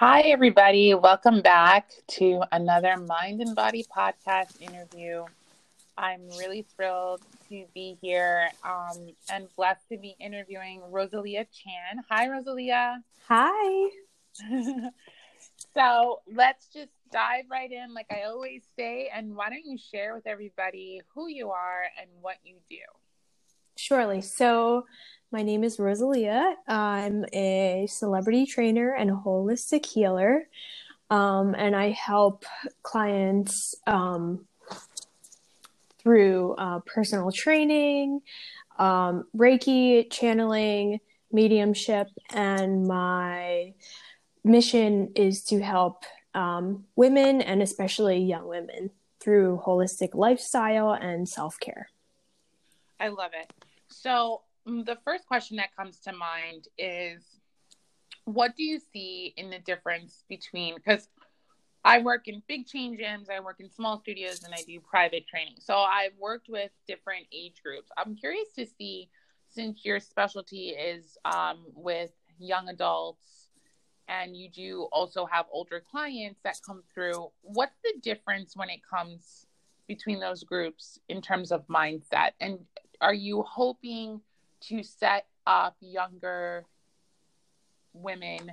Hi, 0.00 0.20
everybody. 0.20 0.94
Welcome 0.94 1.42
back 1.42 1.90
to 2.18 2.44
another 2.52 2.96
Mind 2.98 3.40
and 3.40 3.56
Body 3.56 3.84
podcast 3.84 4.62
interview. 4.62 5.24
I'm 5.96 6.20
really 6.38 6.64
thrilled 6.76 7.20
to 7.48 7.64
be 7.74 7.98
here 8.00 8.48
um, 8.62 9.08
and 9.28 9.48
blessed 9.56 9.88
to 9.90 9.98
be 9.98 10.14
interviewing 10.20 10.82
Rosalia 10.88 11.46
Chann. 11.46 12.04
Hi, 12.08 12.28
Rosalia. 12.28 13.02
Hi. 13.26 13.90
so 15.74 16.20
let's 16.32 16.68
just 16.72 16.92
dive 17.10 17.46
right 17.50 17.72
in, 17.72 17.92
like 17.92 18.06
I 18.12 18.22
always 18.28 18.62
say. 18.78 19.10
And 19.12 19.34
why 19.34 19.50
don't 19.50 19.66
you 19.66 19.78
share 19.78 20.14
with 20.14 20.28
everybody 20.28 21.02
who 21.12 21.26
you 21.26 21.50
are 21.50 21.82
and 22.00 22.08
what 22.20 22.36
you 22.44 22.54
do? 22.70 22.76
Surely. 23.74 24.20
So, 24.20 24.86
my 25.30 25.42
name 25.42 25.62
is 25.62 25.78
Rosalia. 25.78 26.54
I'm 26.66 27.24
a 27.34 27.86
celebrity 27.90 28.46
trainer 28.46 28.94
and 28.94 29.10
holistic 29.10 29.84
healer. 29.84 30.48
Um, 31.10 31.54
and 31.54 31.76
I 31.76 31.90
help 31.90 32.44
clients 32.82 33.74
um, 33.86 34.46
through 35.98 36.54
uh, 36.54 36.80
personal 36.80 37.30
training, 37.30 38.20
um, 38.78 39.24
Reiki, 39.36 40.10
channeling, 40.10 41.00
mediumship, 41.30 42.08
and 42.30 42.86
my 42.86 43.74
mission 44.44 45.12
is 45.14 45.44
to 45.44 45.60
help 45.60 46.04
um, 46.34 46.84
women 46.96 47.42
and 47.42 47.62
especially 47.62 48.18
young 48.18 48.46
women 48.46 48.90
through 49.20 49.60
holistic 49.66 50.14
lifestyle 50.14 50.92
and 50.92 51.28
self 51.28 51.58
care. 51.60 51.88
I 53.00 53.08
love 53.08 53.32
it. 53.34 53.52
So, 53.88 54.42
the 54.68 54.98
first 55.04 55.26
question 55.26 55.56
that 55.56 55.74
comes 55.74 55.98
to 56.00 56.12
mind 56.12 56.68
is 56.76 57.22
what 58.24 58.54
do 58.56 58.62
you 58.62 58.78
see 58.92 59.32
in 59.36 59.48
the 59.48 59.58
difference 59.58 60.24
between 60.28 60.74
because 60.74 61.08
I 61.84 62.00
work 62.00 62.28
in 62.28 62.42
big 62.48 62.66
chain 62.66 62.98
gyms, 62.98 63.30
I 63.30 63.40
work 63.40 63.60
in 63.60 63.70
small 63.70 63.98
studios, 64.00 64.42
and 64.42 64.52
I 64.52 64.62
do 64.66 64.78
private 64.80 65.26
training. 65.26 65.54
So 65.60 65.74
I've 65.74 66.12
worked 66.18 66.48
with 66.50 66.70
different 66.86 67.26
age 67.32 67.62
groups. 67.64 67.88
I'm 67.96 68.14
curious 68.14 68.48
to 68.56 68.66
see, 68.66 69.08
since 69.48 69.84
your 69.84 70.00
specialty 70.00 70.70
is 70.70 71.16
um, 71.24 71.64
with 71.74 72.10
young 72.38 72.68
adults 72.68 73.48
and 74.08 74.36
you 74.36 74.50
do 74.50 74.88
also 74.92 75.24
have 75.26 75.46
older 75.50 75.82
clients 75.90 76.40
that 76.44 76.56
come 76.66 76.82
through, 76.92 77.28
what's 77.40 77.76
the 77.84 77.94
difference 78.02 78.54
when 78.54 78.68
it 78.68 78.80
comes 78.88 79.46
between 79.86 80.20
those 80.20 80.42
groups 80.42 80.98
in 81.08 81.22
terms 81.22 81.52
of 81.52 81.66
mindset? 81.68 82.32
And 82.40 82.58
are 83.00 83.14
you 83.14 83.42
hoping 83.48 84.20
to 84.62 84.82
set 84.82 85.26
up 85.46 85.76
younger 85.80 86.64
women 87.92 88.52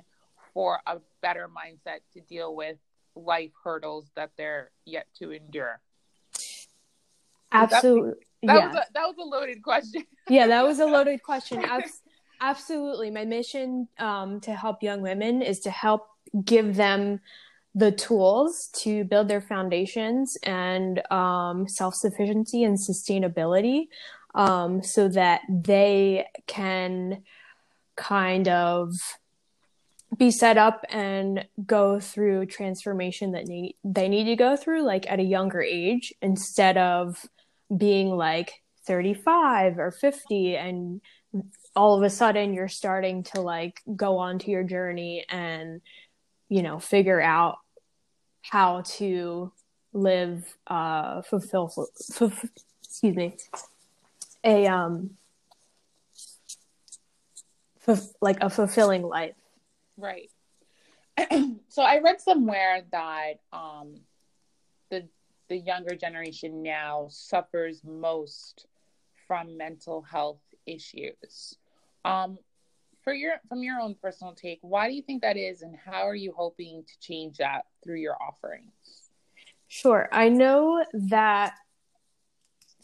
for 0.54 0.80
a 0.86 0.98
better 1.20 1.48
mindset 1.48 2.00
to 2.14 2.20
deal 2.20 2.54
with 2.54 2.76
life 3.14 3.50
hurdles 3.62 4.10
that 4.16 4.30
they're 4.36 4.70
yet 4.84 5.06
to 5.18 5.30
endure? 5.30 5.80
Absolutely. 7.52 8.10
That, 8.42 8.46
that 8.46 8.54
yeah. 8.54 8.66
was 8.66 8.76
a, 8.76 8.84
that 8.94 9.06
was 9.06 9.16
a 9.18 9.24
loaded 9.24 9.62
question. 9.62 10.04
yeah, 10.28 10.46
that 10.46 10.62
was 10.64 10.78
a 10.80 10.86
loaded 10.86 11.22
question. 11.22 11.64
absolutely. 12.40 13.10
My 13.10 13.24
mission 13.24 13.88
um, 13.98 14.40
to 14.40 14.54
help 14.54 14.82
young 14.82 15.00
women 15.00 15.42
is 15.42 15.60
to 15.60 15.70
help 15.70 16.08
give 16.44 16.76
them 16.76 17.20
the 17.74 17.92
tools 17.92 18.70
to 18.72 19.04
build 19.04 19.28
their 19.28 19.42
foundations 19.42 20.36
and 20.42 21.00
um, 21.12 21.68
self 21.68 21.94
sufficiency 21.94 22.64
and 22.64 22.76
sustainability 22.78 23.88
um, 24.36 24.82
so 24.82 25.08
that 25.08 25.40
they 25.48 26.26
can 26.46 27.22
kind 27.96 28.46
of 28.46 28.92
be 30.16 30.30
set 30.30 30.56
up 30.56 30.84
and 30.90 31.46
go 31.66 31.98
through 31.98 32.46
transformation 32.46 33.32
that 33.32 33.46
they 33.82 34.08
need 34.08 34.24
to 34.24 34.36
go 34.36 34.56
through 34.56 34.82
like 34.82 35.10
at 35.10 35.18
a 35.18 35.24
younger 35.24 35.60
age 35.60 36.12
instead 36.22 36.76
of 36.76 37.26
being 37.76 38.10
like 38.10 38.62
35 38.86 39.78
or 39.78 39.90
50 39.90 40.56
and 40.56 41.00
all 41.74 41.96
of 41.96 42.02
a 42.02 42.10
sudden 42.10 42.54
you're 42.54 42.68
starting 42.68 43.24
to 43.24 43.40
like 43.40 43.80
go 43.96 44.18
on 44.18 44.38
to 44.38 44.50
your 44.50 44.62
journey 44.62 45.24
and 45.28 45.80
you 46.48 46.62
know 46.62 46.78
figure 46.78 47.20
out 47.20 47.58
how 48.42 48.82
to 48.82 49.52
live 49.92 50.56
uh 50.68 51.22
fulfill, 51.22 51.68
fulfill 51.68 52.50
excuse 52.84 53.16
me 53.16 53.36
a 54.46 54.66
um 54.68 55.10
like 58.20 58.42
a 58.42 58.50
fulfilling 58.50 59.02
life. 59.02 59.34
Right. 59.96 60.30
So 61.68 61.82
i 61.82 61.98
read 61.98 62.22
somewhere 62.22 62.84
that 62.90 63.34
um 63.52 63.96
the 64.90 65.06
the 65.48 65.56
younger 65.58 65.94
generation 65.94 66.62
now 66.62 67.08
suffers 67.10 67.82
most 67.84 68.66
from 69.26 69.58
mental 69.58 70.00
health 70.00 70.40
issues. 70.64 71.58
Um 72.04 72.38
for 73.02 73.12
your 73.12 73.34
from 73.48 73.62
your 73.62 73.78
own 73.78 73.94
personal 73.94 74.34
take 74.34 74.58
why 74.62 74.88
do 74.88 74.94
you 74.94 75.02
think 75.02 75.22
that 75.22 75.36
is 75.36 75.60
and 75.62 75.76
how 75.76 76.06
are 76.06 76.14
you 76.14 76.32
hoping 76.36 76.84
to 76.86 76.98
change 77.00 77.38
that 77.38 77.66
through 77.84 78.00
your 78.00 78.16
offerings? 78.22 79.10
Sure. 79.68 80.08
I 80.12 80.28
know 80.28 80.84
that 80.94 81.54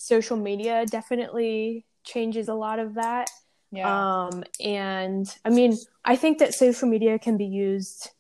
social 0.03 0.37
media 0.37 0.85
definitely 0.87 1.87
changes 2.03 2.49
a 2.49 2.55
lot 2.55 2.79
of 2.79 2.95
that. 2.95 3.31
Yeah. 3.71 4.27
Um, 4.27 4.45
and 4.61 5.33
I 5.45 5.51
mean, 5.51 5.79
I 6.05 6.17
think 6.17 6.39
that 6.39 6.55
social 6.55 6.89
media 6.89 7.19
can 7.19 7.37
be 7.37 7.47
used, 7.47 8.11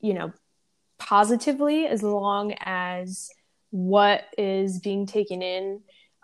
you 0.00 0.14
know, 0.14 0.32
positively 0.98 1.86
as 1.86 2.02
long 2.02 2.54
as 2.60 3.30
what 3.70 4.24
is 4.36 4.78
being 4.78 5.06
taken 5.06 5.42
in 5.42 5.80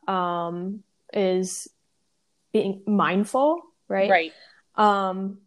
um, 0.07 0.83
is 1.13 1.69
being 2.53 2.83
mindful, 2.87 3.63
right? 3.89 4.11
Right. 4.11 4.33
Um, 4.77 5.39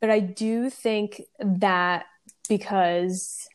but 0.00 0.10
I 0.10 0.20
do 0.20 0.68
think 0.68 1.22
that 1.38 2.04
because 2.48 3.48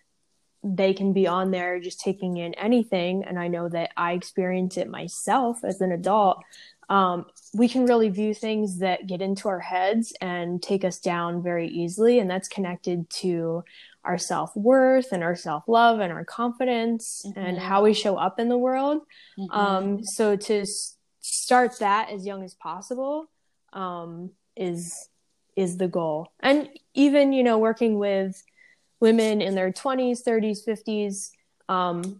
they 0.64 0.94
can 0.94 1.14
be 1.14 1.26
on 1.28 1.52
there 1.52 1.80
just 1.80 2.00
taking 2.00 2.38
in 2.38 2.54
anything 2.56 3.24
and 3.24 3.40
i 3.40 3.48
know 3.48 3.70
that 3.70 3.92
i 3.96 4.14
experience 4.14 4.78
it 4.78 4.90
myself 4.90 5.64
as 5.64 5.82
an 5.82 5.92
adult 5.92 6.42
um, 6.90 7.28
we 7.54 7.70
can 7.70 7.86
really 7.86 8.10
view 8.10 8.34
things 8.34 8.80
that 8.80 9.06
get 9.06 9.22
into 9.22 9.48
our 9.48 9.60
heads 9.60 10.12
and 10.22 10.62
take 10.62 10.84
us 10.84 11.00
down 11.00 11.44
very 11.44 11.68
easily 11.68 12.20
and 12.20 12.30
that's 12.30 12.48
connected 12.48 13.08
to 13.12 13.64
our 14.04 14.18
self-worth 14.18 15.12
and 15.12 15.24
our 15.24 15.36
self-love 15.36 16.00
and 16.00 16.12
our 16.12 16.26
confidence 16.26 17.24
mm-hmm. 17.28 17.40
and 17.40 17.60
how 17.60 17.84
we 17.84 17.94
show 17.94 18.16
up 18.16 18.40
in 18.40 18.50
the 18.50 18.58
world 18.58 19.02
mm-hmm. 19.38 19.52
um, 19.52 20.04
so 20.04 20.36
to 20.36 20.62
s- 20.62 20.98
start 21.22 21.78
that 21.80 22.10
as 22.10 22.26
young 22.26 22.44
as 22.44 22.56
possible 22.56 23.30
um, 23.74 24.32
is 24.56 25.10
is 25.56 25.78
the 25.78 25.88
goal 25.88 26.32
and 26.40 26.70
even 26.94 27.34
you 27.34 27.44
know 27.44 27.58
working 27.60 28.00
with 28.00 28.42
women 29.00 29.42
in 29.42 29.56
their 29.56 29.72
20s, 29.72 30.24
30s, 30.24 30.66
50s, 30.68 31.30
um, 31.68 32.20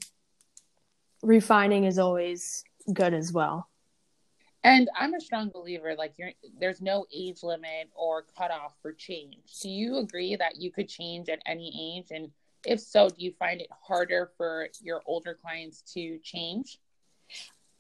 refining 1.22 1.84
is 1.84 2.00
always 2.00 2.64
good 2.94 3.14
as 3.14 3.34
well. 3.34 3.68
And 4.64 4.90
I'm 4.98 5.14
a 5.14 5.22
strong 5.22 5.50
believer 5.50 5.96
like 5.98 6.16
there's 6.60 6.82
no 6.82 7.06
age 7.16 7.44
limit 7.44 7.90
or 7.96 8.26
cutoff 8.38 8.76
for 8.82 8.92
change. 8.92 9.38
Do 9.62 9.70
you 9.70 9.98
agree 9.98 10.36
that 10.36 10.58
you 10.58 10.70
could 10.70 10.90
change 10.90 11.30
at 11.30 11.40
any 11.46 11.98
age? 11.98 12.08
And 12.12 12.30
if 12.66 12.82
so, 12.82 13.08
do 13.10 13.16
you 13.24 13.32
find 13.40 13.62
it 13.62 13.70
harder 13.72 14.32
for 14.36 14.68
your 14.82 15.02
older 15.06 15.34
clients 15.34 15.82
to 15.94 16.20
change? 16.20 16.78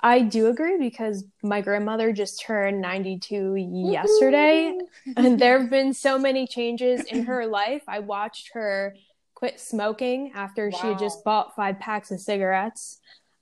I 0.02 0.22
do 0.22 0.48
agree 0.48 0.78
because 0.78 1.26
my 1.44 1.62
grandmother 1.62 2.14
just 2.14 2.42
turned 2.42 2.82
92 2.82 3.56
yesterday, 3.58 4.78
and 5.18 5.38
there 5.40 5.60
have 5.60 5.70
been 5.70 5.94
so 5.94 6.18
many 6.18 6.48
changes 6.48 7.04
in 7.06 7.26
her 7.26 7.46
life. 7.48 7.84
I 7.88 8.00
watched 8.00 8.52
her 8.54 8.96
quit 9.36 9.60
smoking 9.60 10.32
after 10.36 10.70
wow. 10.70 10.80
she 10.80 10.88
had 10.88 11.00
just 11.00 11.24
bought 11.24 11.56
five 11.56 11.80
packs 11.80 12.12
of 12.12 12.22
cigarettes, 12.22 13.00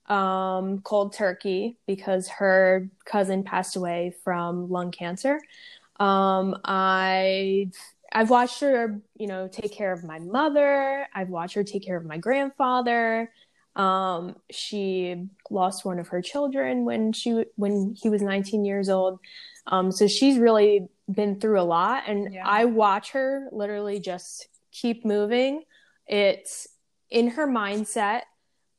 um, 0.07 0.79
cold 0.79 1.13
turkey, 1.13 1.77
because 1.85 2.27
her 2.27 2.89
cousin 3.05 3.43
passed 3.43 3.75
away 3.75 4.15
from 4.23 4.69
lung 4.69 4.91
cancer. 4.91 5.39
Um, 5.99 6.57
I 6.65 7.69
I've 8.11 8.29
watched 8.29 8.61
her, 8.61 8.99
you 9.15 9.27
know, 9.27 9.47
take 9.47 9.71
care 9.71 9.91
of 9.91 10.03
my 10.03 10.17
mother. 10.19 11.07
I've 11.13 11.29
watched 11.29 11.55
her 11.55 11.63
take 11.63 11.85
care 11.85 11.97
of 11.97 12.05
my 12.05 12.17
grandfather. 12.17 13.31
Um, 13.77 14.35
she 14.49 15.27
lost 15.51 15.85
one 15.85 15.99
of 15.99 16.07
her 16.09 16.21
children 16.21 16.83
when 16.83 17.13
she 17.13 17.45
when 17.55 17.95
he 17.95 18.09
was 18.09 18.23
19 18.23 18.65
years 18.65 18.89
old. 18.89 19.19
Um, 19.67 19.91
so 19.91 20.07
she's 20.07 20.39
really 20.39 20.87
been 21.11 21.39
through 21.39 21.61
a 21.61 21.63
lot, 21.63 22.03
and 22.07 22.33
yeah. 22.33 22.43
I 22.45 22.65
watch 22.65 23.11
her 23.11 23.47
literally 23.51 23.99
just 23.99 24.47
keep 24.71 25.05
moving. 25.05 25.63
It's 26.07 26.67
in 27.11 27.29
her 27.29 27.47
mindset. 27.47 28.21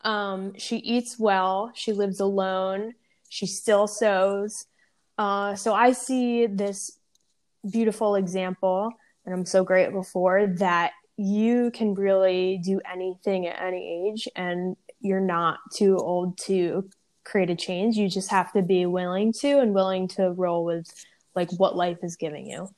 Um, 0.03 0.55
she 0.59 0.77
eats 0.79 1.19
well. 1.19 1.71
She 1.75 1.93
lives 1.93 2.19
alone. 2.19 2.95
She 3.29 3.47
still 3.47 3.87
sews. 3.87 4.67
Uh, 5.17 5.55
so 5.55 5.75
I 5.75 5.93
see 5.93 6.47
this 6.47 6.99
beautiful 7.71 8.17
example, 8.17 8.91
and 9.25 9.35
I'm 9.35 9.47
so 9.47 9.63
grateful 9.63 10.03
for 10.03 10.47
that 10.59 10.93
you 11.17 11.71
can 11.73 11.95
really 11.95 12.61
do 12.65 12.81
anything 12.91 13.47
at 13.47 13.61
any 13.61 14.09
age 14.09 14.29
and 14.37 14.77
you're 15.01 15.21
not 15.21 15.59
too 15.75 15.97
old 15.97 16.39
to 16.47 16.89
create 17.25 17.51
a 17.51 17.57
change. 17.57 17.97
You 17.97 18.09
just 18.09 18.31
have 18.31 18.53
to 18.53 18.63
be 18.63 18.87
willing 18.87 19.33
to 19.41 19.59
and 19.59 19.75
willing 19.75 20.09
to 20.09 20.33
roll 20.33 20.65
with 20.65 20.87
like 21.35 21.51
what 21.53 21.77
life 21.77 21.99
is 22.03 22.17
giving 22.17 22.47
you. 22.47 22.69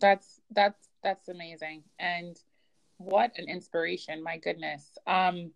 That's 0.00 0.40
that's 0.50 0.88
that's 1.02 1.28
amazing. 1.28 1.84
And 1.98 2.36
what 2.96 3.32
an 3.36 3.48
inspiration, 3.48 4.22
my 4.22 4.38
goodness. 4.38 4.96
Um 5.06 5.52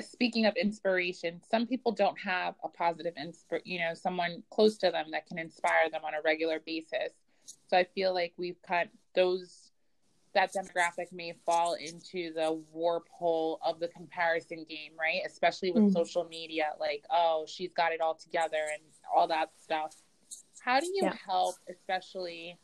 speaking 0.00 0.46
of 0.46 0.56
inspiration, 0.56 1.40
some 1.50 1.66
people 1.66 1.92
don't 1.92 2.18
have 2.18 2.54
a 2.64 2.68
positive 2.68 3.14
insp- 3.14 3.60
you 3.64 3.78
know, 3.78 3.92
someone 3.94 4.42
close 4.50 4.78
to 4.78 4.90
them 4.90 5.10
that 5.12 5.26
can 5.26 5.38
inspire 5.38 5.90
them 5.90 6.02
on 6.04 6.14
a 6.14 6.22
regular 6.24 6.60
basis. 6.64 7.12
So 7.68 7.76
I 7.76 7.84
feel 7.84 8.14
like 8.14 8.32
we've 8.38 8.60
cut 8.66 8.88
those 9.14 9.71
that 10.34 10.52
demographic 10.54 11.12
may 11.12 11.34
fall 11.44 11.74
into 11.74 12.32
the 12.32 12.58
warp 12.72 13.08
hole 13.10 13.58
of 13.64 13.80
the 13.80 13.88
comparison 13.88 14.64
game, 14.68 14.92
right? 14.98 15.20
Especially 15.26 15.70
with 15.70 15.84
mm-hmm. 15.84 15.92
social 15.92 16.24
media, 16.24 16.72
like, 16.80 17.04
oh, 17.10 17.44
she's 17.46 17.72
got 17.72 17.92
it 17.92 18.00
all 18.00 18.14
together 18.14 18.62
and 18.72 18.82
all 19.14 19.28
that 19.28 19.50
stuff. 19.62 19.94
How 20.60 20.80
do 20.80 20.86
you 20.86 21.00
yeah. 21.02 21.14
help, 21.26 21.56
especially 21.68 22.56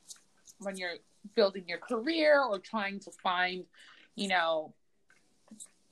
when 0.61 0.77
you're 0.77 0.97
building 1.35 1.65
your 1.67 1.79
career 1.79 2.43
or 2.43 2.59
trying 2.59 3.01
to 3.01 3.11
find, 3.23 3.65
you 4.15 4.29
know, 4.29 4.73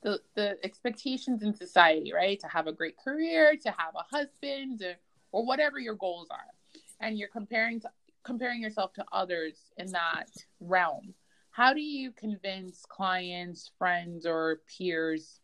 the 0.03 0.19
the 0.35 0.57
expectations 0.63 1.43
in 1.43 1.53
society, 1.53 2.13
right? 2.13 2.39
To 2.39 2.47
have 2.47 2.67
a 2.67 2.71
great 2.71 2.97
career, 2.97 3.55
to 3.63 3.69
have 3.69 3.93
a 3.95 4.15
husband, 4.15 4.81
or, 4.81 4.95
or 5.31 5.45
whatever 5.45 5.79
your 5.79 5.95
goals 5.95 6.27
are, 6.31 6.81
and 7.01 7.17
you're 7.17 7.29
comparing 7.29 7.81
to 7.81 7.89
comparing 8.23 8.61
yourself 8.61 8.93
to 8.93 9.05
others 9.11 9.71
in 9.77 9.91
that 9.91 10.29
realm 10.59 11.13
how 11.57 11.73
do 11.73 11.81
you 11.81 12.11
convince 12.11 12.85
clients, 12.87 13.71
friends, 13.79 14.27
or 14.27 14.61
peers 14.77 15.39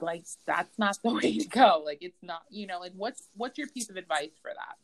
like 0.00 0.24
that's 0.46 0.78
not 0.78 0.96
the 1.04 1.12
way 1.12 1.36
to 1.38 1.48
go? 1.48 1.82
Like 1.84 1.98
it's 2.00 2.22
not, 2.22 2.42
you 2.48 2.66
know, 2.66 2.80
like 2.80 2.92
what's 2.96 3.28
what's 3.36 3.58
your 3.58 3.68
piece 3.68 3.90
of 3.90 3.96
advice 3.96 4.30
for 4.40 4.50
that? 4.54 4.76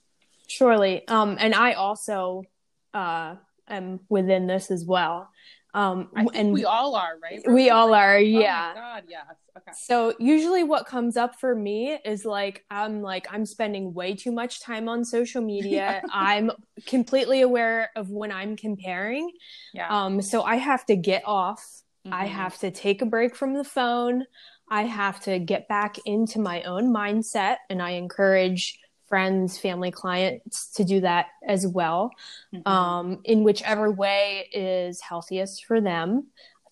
Surely. 0.47 1.09
Um, 1.09 1.37
and 1.41 1.55
I 1.55 1.73
also 1.73 2.45
uh 2.93 3.37
am 3.69 4.01
within 4.11 4.47
this 4.47 4.71
as 4.71 4.85
well. 4.85 5.31
Um, 5.75 6.09
and 6.35 6.53
we 6.53 6.65
all 6.65 6.95
are, 6.95 7.19
right? 7.23 7.43
We're 7.47 7.55
we 7.55 7.71
all 7.71 7.91
like, 7.91 8.03
are, 8.03 8.19
yeah. 8.19 8.73
Oh 8.73 8.81
God, 8.81 9.03
yes. 9.09 9.25
Okay. 9.59 9.73
So 9.77 10.15
usually, 10.19 10.65
what 10.65 10.87
comes 10.87 11.17
up 11.17 11.39
for 11.39 11.55
me 11.55 11.99
is 12.05 12.25
like 12.25 12.65
I'm 12.71 13.03
like 13.03 13.27
I'm 13.31 13.45
spending 13.45 13.93
way 13.93 14.15
too 14.15 14.33
much 14.33 14.61
time 14.61 14.89
on 14.89 15.05
social 15.05 15.43
media. 15.55 16.03
I'm 16.11 16.51
completely 16.87 17.43
aware 17.43 17.91
of 17.97 18.11
when 18.11 18.33
I'm 18.33 18.57
comparing. 18.57 19.31
Yeah. 19.75 19.89
Um. 19.91 20.23
So 20.23 20.43
I 20.43 20.57
have 20.57 20.87
to 20.87 20.97
get 20.97 21.23
off. 21.27 21.63
Mm-hmm. 22.07 22.15
I 22.15 22.27
have 22.27 22.59
to 22.59 22.71
take 22.71 23.03
a 23.03 23.07
break 23.07 23.37
from 23.37 23.55
the 23.55 23.65
phone. 23.65 24.25
I 24.71 24.83
have 24.83 25.21
to 25.25 25.39
get 25.39 25.69
back 25.69 25.97
into 26.07 26.39
my 26.39 26.63
own 26.63 26.93
mindset, 26.95 27.57
and 27.69 27.83
I 27.83 27.91
encourage 27.91 28.79
friends, 29.09 29.59
family, 29.59 29.91
clients 29.91 30.71
to 30.73 30.85
do 30.85 31.01
that 31.01 31.27
as 31.47 31.67
well, 31.67 32.11
mm-hmm. 32.55 32.69
um, 32.69 33.21
in 33.25 33.43
whichever 33.45 33.91
way 33.91 34.49
is 34.53 35.01
healthiest 35.01 35.65
for 35.65 35.81
them 35.81 36.29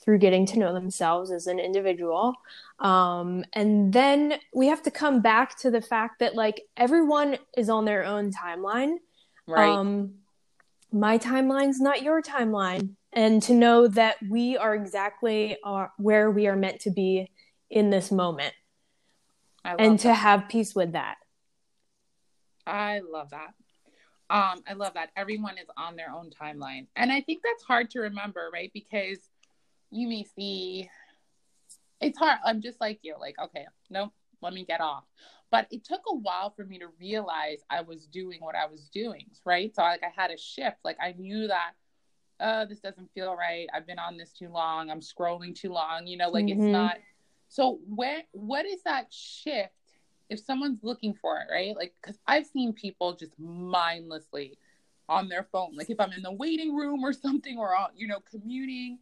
through 0.07 0.19
getting 0.19 0.47
to 0.47 0.59
know 0.59 0.73
themselves 0.73 1.33
as 1.33 1.49
an 1.49 1.59
individual. 1.59 2.35
Um, 2.79 3.45
and 3.53 3.93
then 3.93 4.35
we 4.55 4.69
have 4.69 4.83
to 4.85 4.91
come 4.91 5.21
back 5.21 5.59
to 5.59 5.71
the 5.71 5.81
fact 5.81 6.21
that 6.21 6.37
like 6.37 6.63
everyone 6.77 7.39
is 7.57 7.69
on 7.69 7.85
their 7.85 8.05
own 8.05 8.31
timeline. 8.31 8.97
Right. 9.49 9.69
Um, 9.69 10.15
my 10.93 11.19
timeline's 11.19 11.81
not 11.81 12.03
your 12.03 12.23
timeline. 12.23 12.91
And 13.13 13.43
to 13.45 13.55
know 13.55 13.89
that 13.89 14.17
we 14.29 14.57
are 14.59 14.75
exactly 14.75 15.57
uh, 15.65 15.87
where 15.97 16.31
we 16.31 16.47
are 16.47 16.57
meant 16.57 16.81
to 16.83 16.91
be 16.91 17.31
in 17.71 17.91
this 17.91 18.13
moment. 18.13 18.55
and 19.65 19.99
that. 19.99 20.03
to 20.03 20.15
have 20.15 20.49
peace 20.49 20.75
with 20.75 20.93
that. 20.93 21.17
I 22.67 23.01
love 23.01 23.31
that. 23.31 23.55
Um, 24.29 24.63
I 24.67 24.73
love 24.75 24.95
that. 24.95 25.11
Everyone 25.17 25.57
is 25.57 25.69
on 25.77 25.97
their 25.97 26.11
own 26.11 26.31
timeline. 26.31 26.87
And 26.97 27.13
I 27.13 27.21
think 27.21 27.43
that's 27.45 27.63
hard 27.63 27.91
to 27.91 28.01
remember, 28.01 28.51
right? 28.53 28.71
Because 28.75 29.19
you 29.91 30.09
may 30.09 30.25
see 30.25 30.91
it's 32.01 32.19
hard. 32.19 32.39
I'm 32.45 32.61
just 32.61 32.81
like 32.81 32.99
you, 33.03 33.15
like, 33.21 33.37
okay, 33.39 33.67
nope, 33.89 34.13
let 34.43 34.53
me 34.53 34.65
get 34.65 34.81
off. 34.81 35.05
But 35.51 35.69
it 35.71 35.85
took 35.85 36.03
a 36.09 36.15
while 36.15 36.51
for 36.51 36.65
me 36.65 36.79
to 36.81 36.89
realize 37.01 37.59
I 37.71 37.83
was 37.83 38.07
doing 38.07 38.41
what 38.41 38.57
I 38.57 38.67
was 38.67 38.89
doing, 38.89 39.27
right? 39.45 39.75
So 39.75 39.83
like 39.83 40.03
I 40.03 40.21
had 40.21 40.31
a 40.31 40.39
shift. 40.39 40.79
Like 40.85 40.97
I 41.01 41.13
knew 41.13 41.47
that 41.47 41.73
uh 42.39 42.65
this 42.67 42.81
doesn't 42.81 43.11
feel 43.15 43.35
right. 43.35 43.69
I've 43.73 43.87
been 43.87 43.99
on 43.99 44.17
this 44.17 44.33
too 44.33 44.49
long. 44.49 44.91
I'm 44.91 45.01
scrolling 45.01 45.55
too 45.55 45.73
long, 45.73 46.07
you 46.07 46.17
know, 46.17 46.31
like 46.31 46.47
mm-hmm. 46.47 46.61
it's 46.61 46.73
not 46.73 46.97
so 47.49 47.79
where 47.87 48.23
what 48.33 48.67
is 48.67 48.83
that 48.83 49.07
shift 49.11 49.71
if 50.29 50.41
someone's 50.41 50.83
looking 50.83 51.15
for 51.15 51.39
it, 51.39 51.53
right? 51.53 51.77
Like, 51.77 51.95
because 52.01 52.19
I've 52.27 52.47
seen 52.47 52.73
people 52.73 53.15
just 53.15 53.33
mindlessly 53.39 54.59
on 55.09 55.29
their 55.29 55.47
phone. 55.53 55.77
Like, 55.77 55.91
if 55.91 56.01
I'm 56.01 56.13
in 56.13 56.23
the 56.23 56.33
waiting 56.33 56.75
room 56.75 57.05
or 57.05 57.13
something, 57.25 57.59
or 57.59 57.75
you 57.95 58.07
know, 58.09 58.21
commuting. 58.31 58.99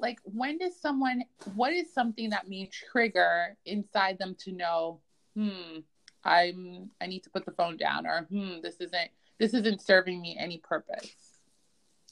Like, 0.00 0.20
when 0.22 0.58
does 0.58 0.80
someone? 0.80 1.24
What 1.54 1.72
is 1.72 1.92
something 1.92 2.30
that 2.30 2.48
may 2.48 2.70
trigger 2.92 3.56
inside 3.66 4.18
them 4.18 4.36
to 4.40 4.52
know? 4.52 5.00
Hmm, 5.34 5.78
I'm. 6.24 6.90
I 7.00 7.06
need 7.06 7.24
to 7.24 7.30
put 7.30 7.44
the 7.44 7.52
phone 7.52 7.76
down, 7.76 8.06
or 8.06 8.26
hmm, 8.30 8.60
this 8.62 8.76
isn't. 8.76 9.10
This 9.40 9.54
isn't 9.54 9.80
serving 9.80 10.20
me 10.20 10.36
any 10.38 10.58
purpose. 10.58 11.10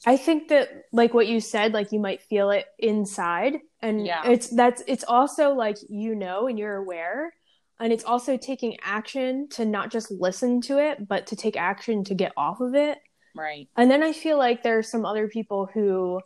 I 0.05 0.15
think 0.15 0.49
that 0.49 0.85
like 0.91 1.13
what 1.13 1.27
you 1.27 1.39
said, 1.39 1.73
like 1.73 1.91
you 1.91 1.99
might 1.99 2.21
feel 2.21 2.51
it 2.51 2.67
inside. 2.77 3.59
And 3.81 4.05
yeah. 4.05 4.21
it's 4.25 4.49
that's 4.49 4.83
it's 4.87 5.03
also 5.03 5.53
like 5.53 5.77
you 5.89 6.15
know 6.15 6.47
and 6.47 6.57
you're 6.59 6.75
aware 6.75 7.33
and 7.79 7.93
it's 7.93 8.03
also 8.03 8.37
taking 8.37 8.77
action 8.81 9.47
to 9.49 9.65
not 9.65 9.91
just 9.91 10.11
listen 10.11 10.61
to 10.61 10.79
it 10.79 11.07
but 11.07 11.27
to 11.27 11.35
take 11.35 11.57
action 11.57 12.03
to 12.05 12.15
get 12.15 12.33
off 12.37 12.59
of 12.59 12.75
it. 12.75 12.99
Right. 13.35 13.67
And 13.75 13.89
then 13.91 14.03
i 14.03 14.13
feel 14.13 14.37
like 14.37 14.63
there's 14.63 14.89
some 14.89 15.05
other 15.05 15.27
people 15.27 15.69
who 15.71 16.21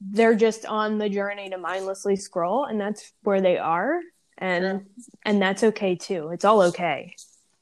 they're 0.00 0.34
just 0.34 0.66
on 0.66 0.98
the 0.98 1.08
journey 1.08 1.50
to 1.50 1.58
mindlessly 1.58 2.16
scroll 2.16 2.64
and 2.64 2.80
that's 2.80 3.12
where 3.22 3.40
they 3.40 3.58
are. 3.58 4.00
And 4.38 4.84
and 5.24 5.40
that's 5.40 5.62
okay 5.62 5.96
too. 5.96 6.30
It's 6.30 6.44
all 6.44 6.60
okay. 6.62 7.14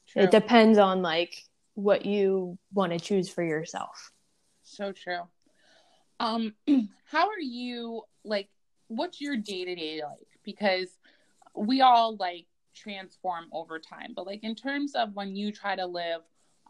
True. 0.09 0.23
it 0.23 0.31
depends 0.31 0.77
on 0.77 1.01
like 1.01 1.33
what 1.73 2.05
you 2.05 2.57
want 2.73 2.91
to 2.91 2.99
choose 2.99 3.29
for 3.29 3.43
yourself. 3.43 4.11
So 4.63 4.91
true. 4.91 5.21
Um 6.19 6.53
how 7.05 7.29
are 7.29 7.39
you 7.39 8.01
like 8.25 8.49
what's 8.87 9.21
your 9.21 9.37
day 9.37 9.65
to 9.65 9.75
day 9.75 10.01
like? 10.03 10.27
Because 10.43 10.89
we 11.55 11.81
all 11.81 12.17
like 12.17 12.45
transform 12.75 13.45
over 13.51 13.79
time. 13.79 14.13
But 14.15 14.25
like 14.25 14.43
in 14.43 14.55
terms 14.55 14.95
of 14.95 15.13
when 15.13 15.35
you 15.35 15.51
try 15.51 15.75
to 15.75 15.85
live 15.85 16.21